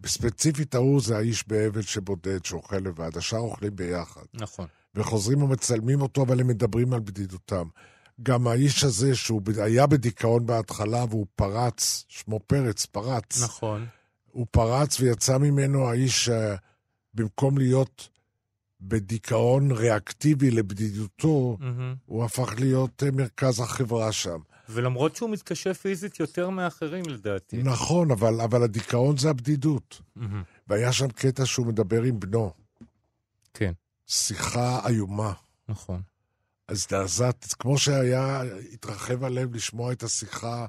בספציפית 0.00 0.74
ההוא 0.74 1.00
זה 1.00 1.16
האיש 1.16 1.48
באבל 1.48 1.82
שבודד, 1.82 2.44
שאוכל 2.44 2.76
לבד, 2.76 3.16
השאר 3.16 3.38
אוכלים 3.38 3.76
ביחד. 3.76 4.22
נכון. 4.34 4.66
וחוזרים 4.94 5.42
ומצלמים 5.42 6.02
אותו, 6.02 6.22
אבל 6.22 6.40
הם 6.40 6.46
מדברים 6.46 6.92
על 6.92 7.00
בדידותם. 7.00 7.66
גם 8.22 8.46
האיש 8.46 8.84
הזה, 8.84 9.14
שהוא 9.14 9.42
היה 9.62 9.86
בדיכאון 9.86 10.46
בהתחלה 10.46 11.04
והוא 11.10 11.26
פרץ, 11.36 12.04
שמו 12.08 12.40
פרץ, 12.46 12.86
פרץ. 12.86 13.42
נכון. 13.42 13.86
הוא 14.32 14.46
פרץ 14.50 15.00
ויצא 15.00 15.38
ממנו 15.38 15.88
האיש, 15.88 16.28
אה, 16.28 16.54
במקום 17.14 17.58
להיות 17.58 18.08
בדיכאון 18.80 19.72
ריאקטיבי 19.72 20.50
לבדידותו, 20.50 21.56
מהמם. 21.60 21.94
הוא 22.06 22.24
הפך 22.24 22.54
להיות 22.58 23.02
אה, 23.02 23.10
מרכז 23.10 23.60
החברה 23.60 24.12
שם. 24.12 24.38
ולמרות 24.68 25.16
שהוא 25.16 25.30
מתקשה 25.30 25.74
פיזית 25.74 26.20
יותר 26.20 26.50
מאחרים 26.50 27.04
לדעתי. 27.08 27.62
נכון, 27.62 28.10
אבל, 28.10 28.40
אבל 28.40 28.62
הדיכאון 28.62 29.16
זה 29.16 29.30
הבדידות. 29.30 30.02
מהמם, 30.16 30.42
והיה 30.68 30.92
שם 30.92 31.08
קטע 31.08 31.46
שהוא 31.46 31.66
מדבר 31.66 32.02
עם 32.02 32.20
בנו. 32.20 32.52
כן, 33.54 33.72
שיחה 34.06 34.88
איומה. 34.88 35.32
נכון. 35.68 36.02
הזדעזעת, 36.68 37.54
כמו 37.58 37.78
שהיה, 37.78 38.42
התרחב 38.72 39.24
הלב 39.24 39.54
לשמוע 39.54 39.92
את 39.92 40.02
השיחה 40.02 40.66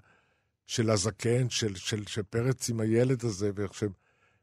של 0.67 0.89
הזקן, 0.89 1.49
של, 1.49 1.75
של, 1.75 2.05
של 2.07 2.23
פרץ 2.23 2.69
עם 2.69 2.79
הילד 2.79 3.25
הזה, 3.25 3.51
ואיך 3.55 3.73
שהם 3.73 3.91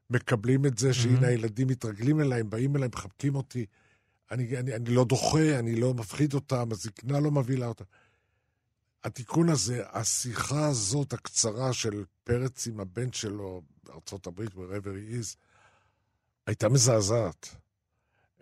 מקבלים 0.09 0.65
את 0.65 0.77
זה, 0.77 0.93
שהנה 0.93 1.19
Mhm. 1.21 1.25
הילדים 1.25 1.67
מתרגלים 1.67 2.21
אליי, 2.21 2.39
הם 2.39 2.49
באים 2.49 2.75
אליי, 2.75 2.89
מחבקים 2.93 3.35
אותי. 3.35 3.65
אני, 4.31 4.57
אני, 4.59 4.75
אני 4.75 4.89
לא 4.89 5.05
דוחה, 5.05 5.59
אני 5.59 5.75
לא 5.75 5.93
מפחיד 5.93 6.33
אותם, 6.33 6.71
הזקנה 6.71 7.19
לא 7.19 7.31
מבהילה 7.31 7.67
אותם. 7.67 7.83
התיקון 9.03 9.49
הזה, 9.49 9.83
השיחה 9.91 10.67
הזאת 10.67 11.13
הקצרה 11.13 11.73
של 11.73 12.03
פרץ 12.23 12.67
עם 12.67 12.79
הבן 12.79 13.11
שלו 13.11 13.61
בארצות 13.83 14.27
הברית, 14.27 14.49
wherever 14.53 14.87
he 14.87 15.21
is, 15.23 15.35
הייתה 16.47 16.69
מזעזעת. 16.69 17.55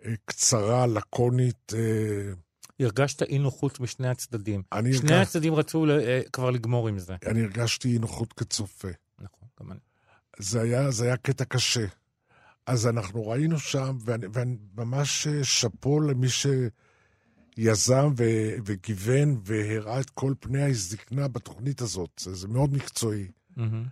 אה, 0.04 0.14
קצרה, 0.24 0.86
לקונית, 0.86 1.72
אה, 1.74 2.32
הרגשת 2.80 3.22
אי 3.22 3.38
נוחות 3.38 3.80
משני 3.80 4.08
הצדדים. 4.08 4.62
שני 4.72 5.12
הרגש- 5.12 5.28
הצדדים 5.28 5.54
רצו 5.54 5.86
אה, 5.90 6.20
כבר 6.32 6.50
לגמור 6.50 6.88
עם 6.88 6.98
זה. 6.98 7.16
אני 7.26 7.42
הרגשתי 7.42 7.88
אי 7.92 7.98
נוחות 7.98 8.32
כצופה. 8.32 8.88
נכון, 9.18 9.48
גם 9.60 9.72
אני. 9.72 9.80
זה 10.38 10.60
היה, 10.60 10.90
זה 10.90 11.04
היה 11.04 11.16
קטע 11.16 11.44
קשה. 11.44 11.86
אז 12.66 12.86
אנחנו 12.86 13.28
ראינו 13.28 13.58
שם, 13.58 13.98
ואני, 14.00 14.26
ואני 14.32 14.56
ממש 14.76 15.26
אה, 15.26 15.44
שאפו 15.44 16.00
למי 16.00 16.26
יזם 17.56 18.12
ו- 18.16 18.56
וגיוון 18.64 19.40
והראה 19.44 20.00
את 20.00 20.10
כל 20.10 20.34
פני 20.40 20.62
הזקנה 20.62 21.28
בתוכנית 21.28 21.80
הזאת. 21.80 22.10
זה, 22.20 22.34
זה 22.34 22.48
מאוד 22.48 22.72
מקצועי, 22.72 23.28
מהמם. 23.56 23.84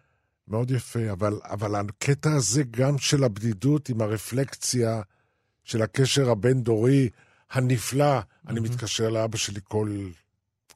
מאוד 0.48 0.70
יפה, 0.70 1.12
אבל, 1.12 1.40
אבל 1.44 1.74
הקטע 1.74 2.32
הזה 2.32 2.62
גם 2.70 2.98
של 2.98 3.24
הבדידות 3.24 3.88
עם 3.88 4.00
הרפלקציה 4.00 5.02
של 5.64 5.82
הקשר 5.82 6.30
הבין-דורי 6.30 7.08
הנפלא, 7.50 8.20
אני 8.48 8.60
מתקשר 8.60 9.08
לאבא 9.08 9.36
שלי 9.36 9.60
כל, 9.64 10.08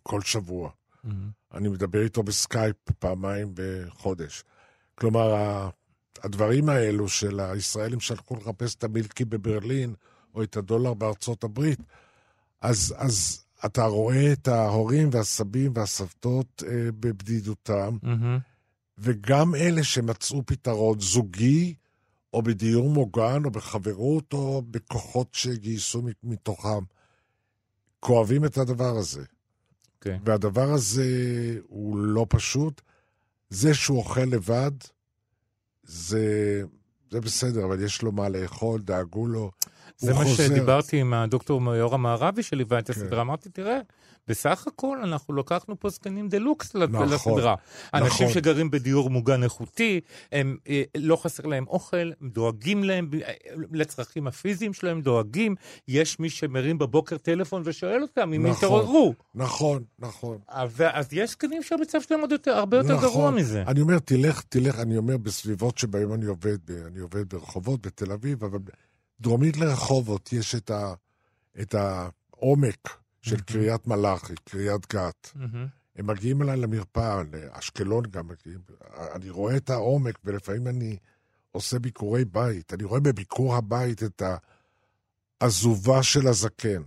כל 0.03 0.21
שבוע. 0.21 0.71
מהמם. 1.05 1.31
אני 1.55 1.69
מדבר 1.69 2.03
איתו 2.03 2.23
בסקייפ 2.23 2.77
פעמיים 2.99 3.53
בחודש. 3.55 4.45
כלומר, 5.01 5.69
הדברים 6.23 6.69
האלו 6.69 7.09
של 7.09 7.41
הישראלים 7.41 8.01
שהלכו 8.01 8.37
לחפש 8.37 8.75
את 8.75 8.85
המילקי 8.85 9.25
בברלין, 9.25 9.95
או 10.35 10.43
את 10.43 10.57
הדולר 10.57 10.95
בארצות 10.95 11.45
הברית, 11.45 11.79
אז, 12.61 12.95
אז 12.99 13.45
אתה 13.65 13.85
רואה 13.85 14.33
את 14.33 14.49
ההורים 14.49 15.09
והסבים 15.13 15.73
והסבתות 15.75 16.63
אה, 16.67 16.93
בבדידותם, 17.01 17.97
מהמם. 18.03 18.39
וגם 18.99 19.55
אלה 19.55 19.85
שמצאו 19.85 20.43
פתרון 20.47 21.01
זוגי, 21.01 21.75
או 22.35 22.43
בדיור 22.43 22.91
מוגן, 22.91 23.45
או 23.45 23.51
בחברות, 23.51 24.33
או 24.33 24.63
בכוחות 24.71 25.29
שגייסו 25.33 26.03
מתוכם, 26.23 26.85
כואבים 28.01 28.45
את 28.45 28.59
הדבר 28.59 28.97
הזה. 28.97 29.25
כן. 30.01 30.19
והדבר 30.25 30.73
הזה 30.73 31.05
הוא 31.69 31.99
לא 31.99 32.27
פשוט. 32.29 32.83
זה 33.51 33.75
שהוא 33.75 33.99
אוכל 33.99 34.21
לבד, 34.21 34.71
זה, 35.83 36.63
זה 37.11 37.21
בסדר, 37.21 37.65
אבל 37.65 37.85
יש 37.85 38.03
לו 38.03 38.13
מה 38.13 38.29
לאכול, 38.29 38.81
דאגו 38.81 39.27
לו. 39.27 39.51
זה 39.99 40.15
מה 40.15 40.25
חוזר. 40.25 40.47
שדיברתי 40.47 41.01
עם 41.01 41.15
הדוקטור 41.15 41.75
יורם 41.75 42.03
מערבי 42.03 42.43
שליווה 42.43 42.79
את 42.79 42.87
כן. 42.87 42.93
הסדרה. 42.93 43.21
אמרתי, 43.21 43.49
תראה, 43.49 43.79
בסך 44.31 44.67
הכל 44.67 44.99
אנחנו 45.03 45.35
לקחנו 45.35 45.81
פה 45.81 45.89
זקנים 45.89 46.29
דה 46.29 46.39
לוקס 46.39 46.77
נכון, 46.77 47.09
לסדרה. 47.09 47.55
אנשים 47.95 48.27
נכון. 48.27 48.35
שגרים 48.35 48.71
בדיור 48.71 49.11
מוגן 49.11 49.43
איכותי, 49.43 50.01
הם, 50.33 50.57
אה, 50.69 50.83
לא 50.97 51.17
חסר 51.17 51.47
להם 51.47 51.65
אוכל, 51.69 52.11
הם 52.21 52.29
דואגים 52.29 52.85
להם, 52.85 53.11
אה, 53.23 53.33
לצרכים 53.73 54.27
הפיזיים 54.27 54.73
שלהם, 54.73 55.01
דואגים. 55.01 55.55
יש 55.89 56.21
מי 56.21 56.31
שמרים 56.31 56.79
בבוקר 56.79 57.17
טלפון 57.19 57.63
ושואל 57.65 58.03
אותם 58.03 58.33
אם 58.33 58.47
נכון. 58.47 58.57
יתעוררו. 58.57 59.15
נכון, 59.35 59.83
נכון. 59.99 60.39
אז 60.49 61.13
יש 61.13 61.31
זקנים 61.31 61.63
שהמצב 61.63 62.01
שלהם 62.01 62.21
עוד 62.21 62.33
יותר, 62.33 62.51
הרבה 62.51 62.77
יותר 62.77 62.97
נכון. 62.97 63.09
גרוע 63.09 63.31
מזה. 63.31 63.63
אני 63.67 63.81
אומר, 63.81 63.99
תלך, 63.99 64.43
תלך, 64.49 64.79
אני 64.79 64.97
אומר, 64.97 65.17
בסביבות 65.17 65.79
שבהן 65.79 66.13
אני 66.13 66.27
עובד, 66.27 66.71
אני 66.87 66.99
עובד 66.99 67.29
ברחובות, 67.35 67.87
בתל 67.87 68.13
אביב, 68.13 68.45
אבל 68.45 68.59
דרומית 69.21 69.57
לרחובות 69.57 70.33
יש 70.33 70.55
את, 70.55 70.71
ה, 70.71 70.95
את 71.61 71.75
העומק 71.75 73.00
של 73.23 73.41
קריית 73.41 73.87
מלאכי, 73.87 74.35
קריית 74.45 74.93
גת. 74.93 75.33
הם 75.97 76.07
מגיעים 76.07 76.43
אליי 76.43 76.57
למרפאה, 76.57 77.23
לאשקלון 77.33 78.05
גם 78.11 78.29
מגיעים. 78.29 78.61
אני 79.15 79.31
רואה 79.31 79.57
את 79.57 79.71
העומק, 79.71 80.19
ולפעמים 80.25 80.67
אני 80.67 80.97
עושה 81.53 81.79
ביקורי 81.79 82.25
בית. 82.25 82.73
אני 82.73 82.85
רואה 82.85 83.01
בביקור 83.01 83.57
הבית 83.57 84.03
את 84.03 84.23
העזובה 85.41 86.03
של 86.03 86.27
הזקן. 86.27 86.83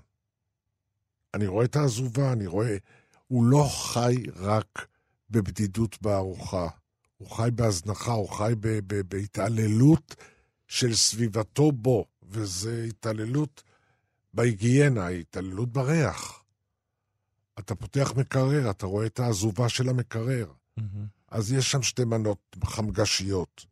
אני 1.33 1.47
רואה 1.47 1.65
את 1.65 1.75
העזובה, 1.75 2.33
אני 2.33 2.47
רואה... 2.47 2.77
הוא 3.27 3.45
לא 3.45 3.69
חי 3.93 4.23
רק 4.35 4.87
בבדידות 5.29 6.01
בארוחה. 6.01 6.67
הוא 7.17 7.29
חי 7.29 7.49
בהזנחה, 7.55 8.11
הוא 8.11 8.29
חי 8.29 8.53
ב- 8.59 8.79
ב- 8.87 9.01
בהתעללות 9.07 10.15
של 10.67 10.95
סביבתו 10.95 11.71
בו, 11.71 12.05
וזה 12.23 12.85
התעללות 12.89 13.63
בהיגיינה, 14.33 15.07
התעללות 15.07 15.69
בריח. 15.69 16.43
אתה 17.59 17.75
פותח 17.75 18.13
מקרר, 18.17 18.69
אתה 18.69 18.85
רואה 18.85 19.05
את 19.05 19.19
העזובה 19.19 19.69
של 19.69 19.89
המקרר. 19.89 20.45
מהמם. 20.77 21.05
אז 21.31 21.51
יש 21.53 21.71
שם 21.71 21.81
שתי 21.81 22.03
מנות 22.03 22.57
חמגשיות. 22.63 23.65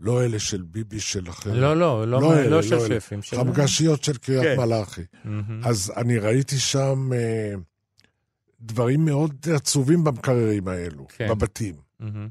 לא 0.00 0.24
אלה 0.24 0.38
של 0.38 0.62
ביבי 0.62 1.00
שלכם. 1.00 1.50
לא, 1.50 1.76
לא, 1.76 2.06
לא, 2.08 2.20
לא 2.20 2.32
אלה, 2.38 2.48
לא 2.48 2.62
של 2.62 2.74
לא. 2.74 2.88
שפים. 3.00 3.22
של- 3.22 3.36
חמגשיות 3.36 4.04
של 4.04 4.16
קריית 4.18 4.42
כן. 4.42 4.56
מלאכי. 4.60 5.02
מהמם. 5.24 5.60
אז 5.64 5.92
אני 5.96 6.18
ראיתי 6.18 6.58
שם 6.58 7.10
אה, 7.12 7.54
דברים 8.60 9.04
מאוד 9.04 9.34
עצובים 9.54 10.04
במקררים 10.04 10.68
האלו, 10.68 11.06
כן. 11.08 11.28
בבתים. 11.30 11.74
מהמם. 12.00 12.28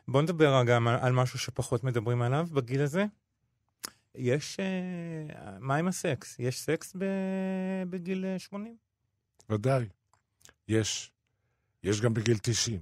בוא 0.08 0.22
נדבר 0.22 0.62
גם 0.66 0.88
על, 0.88 0.96
על 1.00 1.12
משהו 1.12 1.38
שפחות 1.38 1.84
מדברים 1.84 2.22
עליו 2.22 2.46
בגיל 2.52 2.82
הזה. 2.82 3.04
יש, 4.14 4.60
אה, 4.60 5.58
מה 5.60 5.76
עם 5.76 5.88
הסקס? 5.88 6.38
יש 6.38 6.60
סקס 6.60 6.96
ב, 6.98 7.04
בגיל 7.90 8.24
אה, 8.24 8.38
80? 8.38 8.76
ודאי. 9.50 9.86
יש. 10.68 11.12
יש 11.82 12.00
גם 12.00 12.14
בגיל 12.14 12.38
90. 12.42 12.80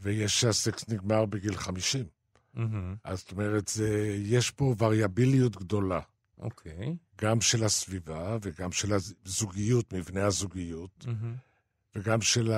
ויש 0.00 0.40
שהסקס 0.40 0.88
נגמר 0.88 1.26
בגיל 1.26 1.56
50. 1.56 2.04
מהמם, 2.54 2.96
אז 3.04 3.18
זאת 3.18 3.32
אומרת, 3.32 3.68
זה, 3.68 4.16
יש 4.22 4.50
פה 4.50 4.74
וריאביליות 4.78 5.56
גדולה. 5.56 6.00
אוקיי. 6.38 6.96
גם 7.20 7.40
של 7.40 7.64
הסביבה 7.64 8.38
וגם 8.42 8.72
של 8.72 8.92
הזוגיות, 8.92 9.92
מבנה 9.92 10.26
הזוגיות, 10.26 11.06
וגם 11.96 12.20
של 12.20 12.52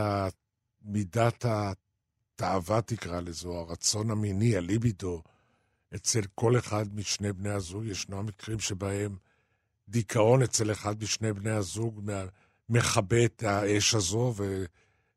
מידת 0.83 1.45
התאווה, 1.49 2.83
תקרא 2.83 3.21
לזה, 3.21 3.49
או 3.49 3.61
הרצון 3.61 4.11
המיני, 4.11 4.57
הליבידו, 4.57 5.23
אצל 5.95 6.21
כל 6.35 6.59
אחד 6.59 6.95
משני 6.95 7.33
בני 7.33 7.51
הזוג. 7.51 7.85
ישנם 7.85 8.27
מקרים 8.27 8.59
שבהם 8.59 9.17
דיכאון 9.89 10.43
אצל 10.43 10.73
אחד 10.73 11.03
משני 11.03 11.33
בני 11.33 11.51
הזוג 11.51 12.01
מכבה 12.69 13.25
את 13.25 13.43
האש 13.43 13.95
הזו, 13.95 14.35
ו, 14.37 14.65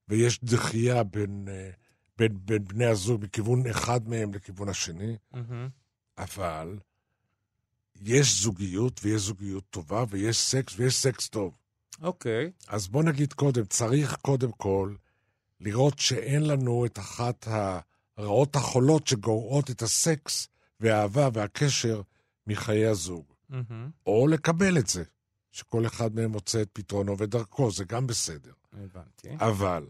ויש 0.07 0.39
דחייה 0.43 1.03
בין, 1.03 1.47
אה, 1.51 1.69
בין, 2.17 2.38
בין 2.45 2.63
בני 2.63 2.86
הזוג 2.86 3.24
מכיוון 3.24 3.67
אחד 3.67 4.09
מהם 4.09 4.34
לכיוון 4.34 4.69
השני, 4.69 5.17
מהמם. 5.32 5.69
אבל 6.17 6.80
יש 8.01 8.41
זוגיות, 8.41 8.99
ויש 9.03 9.22
זוגיות 9.22 9.63
טובה, 9.69 10.03
ויש 10.09 10.38
סקס, 10.38 10.74
ויש 10.78 10.95
סקס 10.95 11.30
טוב. 11.30 11.57
אוקיי. 12.01 12.51
אז 12.67 12.88
בוא 12.88 13.03
נגיד 13.03 13.34
קודם, 13.34 13.65
צריך 13.65 14.15
קודם 14.15 14.51
כל 14.51 14.95
לראות 15.59 15.99
שאין 15.99 16.43
לנו 16.43 16.86
את 16.86 16.99
אחת 16.99 17.47
הרעות 18.17 18.55
החולות 18.55 19.07
שגורעות 19.07 19.69
את 19.69 19.82
הסקס 19.82 20.47
והאהבה 20.82 21.29
והקשר 21.34 22.01
מחיי 22.47 22.86
הזוג. 22.86 23.25
מהמם. 23.49 23.89
או 24.05 24.27
לקבל 24.27 24.77
את 24.77 24.88
זה, 24.88 25.03
שכל 25.51 25.86
אחד 25.86 26.15
מהם 26.15 26.32
מוצא 26.32 26.61
את 26.61 26.69
פתרונו 26.73 27.17
ודרכו, 27.17 27.71
זה 27.71 27.84
גם 27.84 28.07
בסדר. 28.07 28.53
הבנתי. 28.73 29.29
אבל 29.39 29.88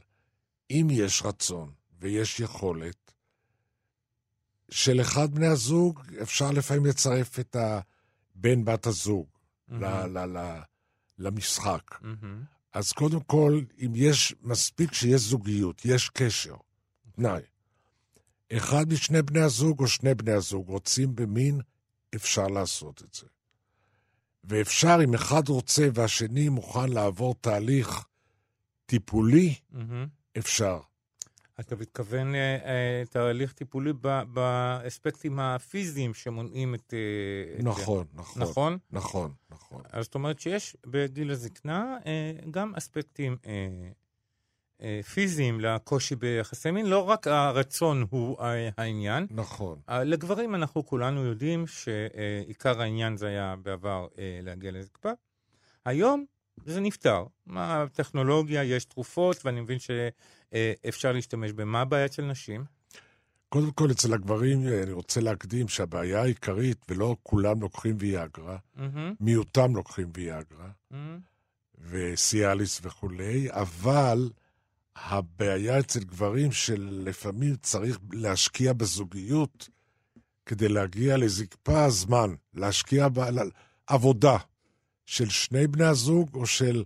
אם 0.71 0.87
יש 0.91 1.21
רצון 1.25 1.71
ויש 1.99 2.39
יכולת, 2.39 3.11
של 4.69 5.01
אחד 5.01 5.35
בני 5.35 5.47
הזוג 5.47 6.01
אפשר 6.21 6.51
לפעמים 6.51 6.85
לצרף 6.85 7.39
את 7.39 7.55
הבן 7.55 8.65
בת 8.65 8.87
הזוג 8.87 9.27
ל- 9.69 9.73
מהמם. 9.77 10.17
ל- 10.17 10.37
ל- 10.37 10.61
למשחק. 11.19 12.01
מהמם. 12.01 12.43
אז 12.73 12.91
קודם 12.91 13.19
כל, 13.19 13.61
אם 13.85 13.91
יש, 13.95 14.35
מספיק 14.41 14.93
שיש 14.93 15.21
זוגיות, 15.21 15.81
יש 15.85 16.09
קשר, 16.09 16.55
תנאי. 17.11 17.41
אחד 18.58 18.93
משני 18.93 19.22
בני 19.22 19.39
הזוג 19.39 19.80
או 19.80 19.88
שני 19.88 20.14
בני 20.16 20.32
הזוג 20.32 20.68
רוצים 20.68 21.16
במין, 21.16 21.62
אפשר 22.16 22.47
לעשות 22.47 23.02
את 23.02 23.14
זה. 23.14 23.28
ואפשר, 24.43 24.97
אם 25.04 25.14
אחד 25.14 25.49
רוצה 25.49 25.88
והשני 25.93 26.49
מוכן 26.49 26.89
לעבור 26.89 27.36
תהליך 27.41 28.04
טיפולי, 28.86 29.56
מהמם. 29.72 30.08
אפשר. 30.38 30.80
אתה 31.60 31.76
מתכוון 31.76 32.36
אה, 32.36 32.58
אה, 32.66 33.04
תהליך 33.10 33.54
טיפולי 33.54 33.93
באספקטים 34.34 35.39
הפיזיים 35.39 36.14
שמונעים 36.14 36.76
את... 36.76 36.93
אה, 36.93 37.54
את 37.54 37.64
זה. 37.64 37.70
נכון, 37.70 38.06
נכון. 38.14 38.41
נכון? 38.41 38.78
נכון, 38.91 39.32
נכון. 39.49 39.82
אז 39.91 40.06
זאת 40.06 40.16
אומרת 40.16 40.39
שיש 40.39 40.78
בגיל 40.86 41.32
הזקנה 41.32 41.97
אה, 42.06 42.32
גם 42.52 42.76
אספקטים 42.76 43.38
אה, 43.45 43.52
אה, 43.52 43.91
פיזיים 45.13 45.59
לקושי 45.59 46.15
ביחסי 46.15 46.71
מין, 46.71 46.86
לא 46.86 47.09
רק 47.09 47.27
הרצון 47.27 48.05
הוא 48.09 48.39
אה, 48.39 48.69
העניין. 48.77 49.27
נכון. 49.32 49.79
אה, 49.89 50.03
לגברים 50.03 50.55
אנחנו 50.55 50.86
כולנו 50.86 51.25
יודעים 51.25 51.65
שעיקר 51.67 52.82
העניין 52.82 53.17
זה 53.17 53.27
היה 53.27 53.55
בעבר 53.63 54.07
אה, 54.19 54.39
להגיע 54.43 54.71
לזקפה. 54.71 55.11
היום 55.86 56.25
זה 56.65 56.79
נפתר. 56.79 57.25
מה 57.45 57.82
הטכנולוגיה, 57.82 58.63
יש 58.63 58.86
תרופות, 58.86 59.45
ואני 59.45 59.61
מבין 59.61 59.77
שאפשר 59.79 61.11
להשתמש 61.11 61.51
במה 61.51 61.82
הבעיה 61.82 62.05
אצל 62.05 62.25
נשים? 62.25 62.65
קודם 63.53 63.71
כל, 63.71 63.91
אצל 63.91 64.13
הגברים, 64.13 64.67
אה, 64.67 64.84
אני 64.84 64.91
רוצה 64.91 65.21
להקדים 65.21 65.67
שהבעיה 65.67 66.21
העיקרית, 66.21 66.77
ולא 66.89 67.15
כולם 67.23 67.61
לוקחים 67.61 67.95
ויאגרה, 67.99 68.57
מהמם, 68.75 69.13
מיעוטם 69.19 69.75
לוקחים 69.75 70.11
ויאגרה, 70.13 70.69
מהמם, 70.91 71.19
וסיאליס 71.82 72.82
וכולי, 72.84 73.47
אבל 73.51 74.29
הבעיה 74.95 75.79
אצל 75.79 75.99
גברים 75.99 76.51
שלפעמים 76.51 77.55
צריך 77.55 77.99
להשקיע 78.13 78.73
בזוגיות 78.73 79.69
כדי 80.45 80.69
להגיע 80.69 81.17
לזקפה 81.17 81.89
זמן, 81.89 82.35
להשקיע 82.53 83.07
בעבודה 83.09 84.37
של 85.05 85.29
שני 85.29 85.67
בני 85.67 85.85
הזוג 85.85 86.29
או 86.33 86.45
של 86.45 86.83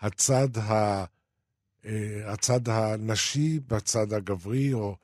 הצד, 0.00 0.58
ה, 0.58 1.04
אה, 1.84 2.32
הצד 2.32 2.68
הנשי 2.68 3.60
בצד 3.66 4.12
הגברי, 4.12 4.72
או 4.72 4.96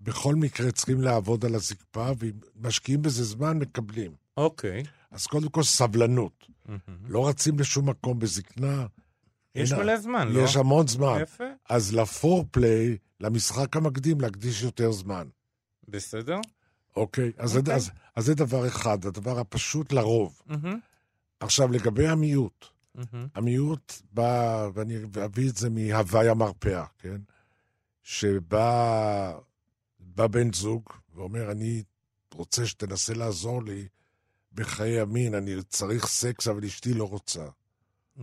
בכל 0.00 0.34
מקרה 0.34 0.72
צריכים 0.72 1.00
לעבוד 1.00 1.44
על 1.44 1.54
הזקפה, 1.54 2.10
ואם 2.18 2.32
משקיעים 2.56 3.02
בזה 3.02 3.24
זמן, 3.24 3.58
מקבלים. 3.58 4.12
אוקיי. 4.36 4.82
אז 5.10 5.26
קודם 5.26 5.48
כל 5.48 5.62
סבלנות. 5.62 6.46
מהמם. 6.66 6.80
לא 7.08 7.28
רצים 7.28 7.58
לשום 7.58 7.88
מקום 7.88 8.18
בזקנה. 8.18 8.86
יש 9.54 9.72
מלא 9.72 9.96
זמן, 9.96 10.28
לא? 10.28 10.40
יש 10.40 10.56
המון 10.56 10.88
זמן. 10.88 11.18
יפה, 11.22 11.44
אז 11.68 11.94
לפורפליי, 11.94 12.96
למשחק 13.20 13.76
המקדים, 13.76 14.20
להקדיש 14.20 14.62
יותר 14.62 14.92
זמן. 14.92 15.28
בסדר. 15.88 16.38
אוקיי? 16.96 17.32
אז, 17.38 17.56
אוקיי. 17.56 17.74
אז, 17.74 17.90
אז 18.16 18.24
זה 18.24 18.34
דבר 18.34 18.66
אחד, 18.66 19.06
הדבר 19.06 19.38
הפשוט 19.38 19.92
לרוב. 19.92 20.42
מהמם, 20.46 20.78
עכשיו, 21.40 21.72
לגבי 21.72 22.08
המיעוט, 22.08 22.66
מהמם, 22.94 23.26
המיעוט 23.34 23.92
בא, 24.12 24.68
ואני 24.74 24.96
אביא 25.24 25.50
את 25.50 25.56
זה 25.56 25.70
מהוואי 25.70 26.28
המרפאה, 26.28 26.84
כן? 26.98 27.20
שבא 28.02 29.38
בא 30.00 30.26
בן 30.26 30.52
זוג 30.52 30.82
ואומר, 31.14 31.50
אני 31.50 31.82
רוצה 32.34 32.66
שתנסה 32.66 33.14
לעזור 33.14 33.62
לי 33.62 33.88
בחיי 34.52 35.00
המין, 35.00 35.34
אני 35.34 35.62
צריך 35.68 36.06
סקס, 36.06 36.48
אבל 36.48 36.64
אשתי 36.64 36.94
לא 36.94 37.08
רוצה. 37.08 37.46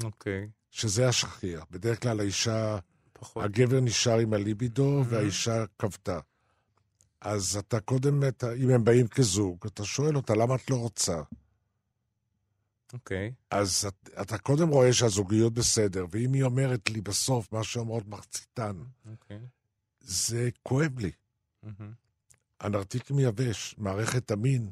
אוקיי. 0.04 0.50
שזה 0.78 1.08
השכיח. 1.08 1.66
בדרך 1.72 2.02
כלל 2.02 2.20
האישה, 2.20 2.78
פחות. 3.14 3.44
הגבר 3.44 3.80
נשאר 3.80 4.20
עם 4.20 4.34
הליבידו 4.34 5.02
Mhm. 5.02 5.06
והאישה 5.10 5.66
כבתה. 5.80 6.20
אז 7.22 7.56
אתה 7.58 7.80
קודם, 7.80 8.28
אתה, 8.28 8.54
אם 8.54 8.70
הם 8.70 8.84
באים 8.84 9.08
כזוג, 9.08 9.58
אתה 9.68 9.86
שואל 9.86 10.16
אותה, 10.16 10.34
למה 10.36 10.56
את 10.56 10.70
לא 10.70 10.76
רוצה? 10.76 11.22
אוקיי. 12.94 13.34
אז 13.52 13.86
את, 13.88 14.10
אתה 14.22 14.38
קודם 14.38 14.70
רואה 14.70 14.94
שהזוגיות 14.94 15.54
בסדר, 15.54 16.06
ואם 16.12 16.34
היא 16.34 16.44
אומרת 16.44 16.90
לי 16.90 17.02
בסוף 17.02 17.54
מה 17.54 17.64
שאומרות 17.64 18.08
מחציתן, 18.08 18.76
אוקיי. 19.12 19.40
זה 20.02 20.50
כואב 20.64 21.00
לי. 21.00 21.12
מהמם, 21.64 21.92
הנרתיק 22.60 23.12
מייבש, 23.12 23.76
מערכת 23.78 24.32
המין 24.32 24.72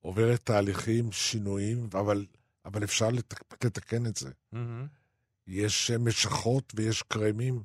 עוברת 0.00 0.40
תהליכים, 0.44 1.12
שינויים, 1.12 1.88
אבל, 1.92 2.26
אבל 2.64 2.84
אפשר 2.84 3.08
לתק, 3.10 3.64
לתקן 3.64 4.06
את 4.06 4.16
זה. 4.16 4.30
מהמם. 4.52 4.86
יש 5.46 5.90
משכות 5.90 6.72
ויש 6.76 7.02
קרמים 7.02 7.62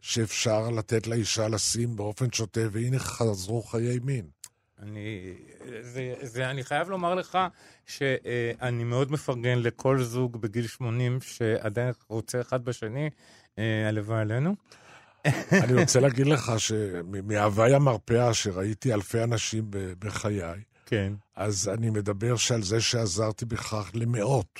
שאפשר 0.00 0.70
לתת 0.70 1.06
לאישה 1.06 1.48
לשים 1.48 1.96
באופן 1.96 2.32
שוטף, 2.32 2.66
והנה 2.72 2.98
חזרו 2.98 3.62
חיי 3.62 3.98
מין. 3.98 4.26
אני, 4.78 5.34
זה, 5.80 6.14
זה, 6.22 6.50
אני 6.50 6.64
חייב 6.64 6.88
לומר 6.88 7.14
לך 7.14 7.38
שאני 7.86 8.84
מאוד 8.84 9.12
מפרגן 9.12 9.58
לכל 9.58 10.02
זוג 10.02 10.40
בגיל 10.40 10.66
80 10.66 11.20
שעדיין 11.20 11.92
רוצה 12.08 12.40
אחד 12.40 12.64
בשני, 12.64 13.10
אה, 13.58 13.88
הלוואי 13.88 14.20
עלינו. 14.20 14.54
אני 15.52 15.80
רוצה 15.80 16.00
להגיד 16.00 16.26
לך 16.26 16.52
שמהווי 16.58 17.74
המרפאה, 17.74 18.34
שראיתי 18.34 18.94
אלפי 18.94 19.22
אנשים 19.22 19.64
בחיי, 19.98 20.60
כן. 20.86 21.12
אז 21.36 21.68
אני 21.68 21.90
מדבר 21.90 22.36
שעל 22.36 22.62
זה 22.62 22.80
שעזרתי 22.80 23.44
בכך 23.44 23.90
למאות. 23.94 24.58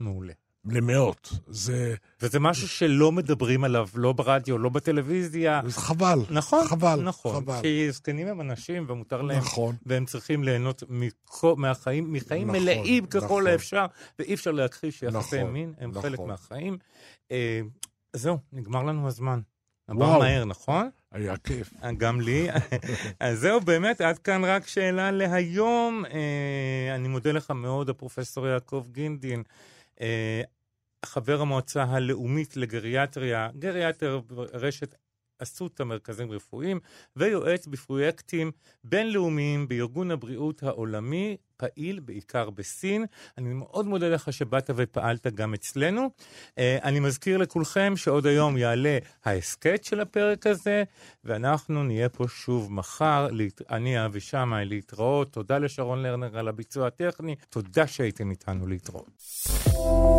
מעולה. 0.00 0.32
למאות. 0.64 1.32
זה, 1.48 1.94
וזה 2.20 2.40
משהו 2.40 2.68
שלא 2.68 3.12
מדברים 3.12 3.64
עליו, 3.64 3.88
לא 3.94 4.12
ברדיו, 4.12 4.58
לא 4.58 4.68
בטלוויזיה. 4.68 5.60
זה 5.66 5.80
חבל. 5.80 6.18
נכון, 6.30 6.66
חבל. 6.66 7.00
נכון. 7.02 7.34
חבל. 7.34 7.60
כי 7.62 7.92
זקנים 7.92 8.26
הם 8.26 8.40
אנשים 8.40 8.84
ומותר 8.88 9.22
להם, 9.22 9.38
נכון. 9.38 9.76
והם 9.86 10.04
צריכים 10.04 10.44
ליהנות 10.44 10.82
מכל, 10.88 11.54
מהחיים, 11.56 12.12
מחיים 12.12 12.48
נכון, 12.48 12.62
מלאים 12.62 13.06
ככל 13.06 13.24
נכון. 13.24 13.46
האפשר, 13.46 13.86
ואי 14.18 14.34
אפשר 14.34 14.50
להכחיש 14.50 14.98
שיחסי 14.98 15.38
נכון, 15.38 15.50
מין 15.50 15.72
הם 15.78 15.90
נכון. 15.90 16.02
חלק 16.02 16.18
מהחיים. 16.18 16.78
אה, 17.32 17.60
זהו, 18.12 18.38
נגמר 18.52 18.82
לנו 18.82 19.06
הזמן. 19.06 19.40
עבר. 19.88 20.18
מהר, 20.18 20.44
נכון? 20.44 20.90
היה 21.12 21.36
כיף. 21.36 21.72
גם 21.96 22.20
לי. 22.20 22.48
אז 23.20 23.38
זהו, 23.38 23.60
באמת, 23.60 24.00
עד 24.00 24.18
כאן 24.18 24.44
רק 24.44 24.66
שאלה 24.66 25.10
להיום. 25.10 26.04
אה, 26.04 26.94
אני 26.94 27.08
מודה 27.08 27.32
לך 27.32 27.50
מאוד, 27.50 27.88
הפרופסור 27.90 28.46
יעקב 28.46 28.86
גינדין, 28.92 29.38
אה, 29.38 29.44
חבר 31.04 31.40
המועצה 31.40 31.82
הלאומית 31.82 32.56
לגריאטריה, 32.56 33.48
גריאטר 33.58 34.20
רשת 34.52 34.94
אסותא 35.42 35.82
מרכזים 35.82 36.32
רפואיים, 36.32 36.80
ויועץ 37.16 37.66
בפרויקטים 37.66 38.50
בינלאומיים 38.84 39.68
בארגון 39.68 40.10
הבריאות 40.10 40.62
העולמי, 40.62 41.36
פעיל 41.56 42.00
בעיקר 42.00 42.50
בסין. 42.50 43.04
אני 43.38 43.52
מאוד 43.52 43.86
מודה 43.86 44.08
לך 44.08 44.32
שבאת 44.32 44.70
ופעלת 44.76 45.26
גם 45.26 45.54
אצלנו. 45.54 46.10
אה, 46.58 46.78
אני 46.84 47.00
מזכיר 47.00 47.36
לכולכם 47.38 47.92
שעוד 47.96 48.26
היום 48.26 48.56
יעלה 48.56 48.98
ההסכת 49.24 49.84
של 49.84 50.00
הפרק 50.00 50.46
הזה, 50.46 50.82
ואנחנו 51.24 51.84
נהיה 51.84 52.08
פה 52.08 52.24
שוב 52.28 52.72
מחר. 52.72 53.28
אני 53.70 54.04
אבי 54.04 54.20
שמאי 54.20 54.64
להתראות. 54.64 55.32
תודה 55.32 55.58
לשרון 55.58 56.02
לרנר 56.02 56.38
על 56.38 56.48
הביצוע 56.48 56.86
הטכני. 56.86 57.36
תודה 57.50 57.86
שהייתם 57.86 58.30
איתנו 58.30 58.66
להתראות. 58.66 59.10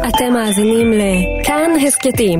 אתם 0.09 0.33
מאזינים 0.33 0.91
לכאן 0.91 1.71
הסכתים, 1.87 2.39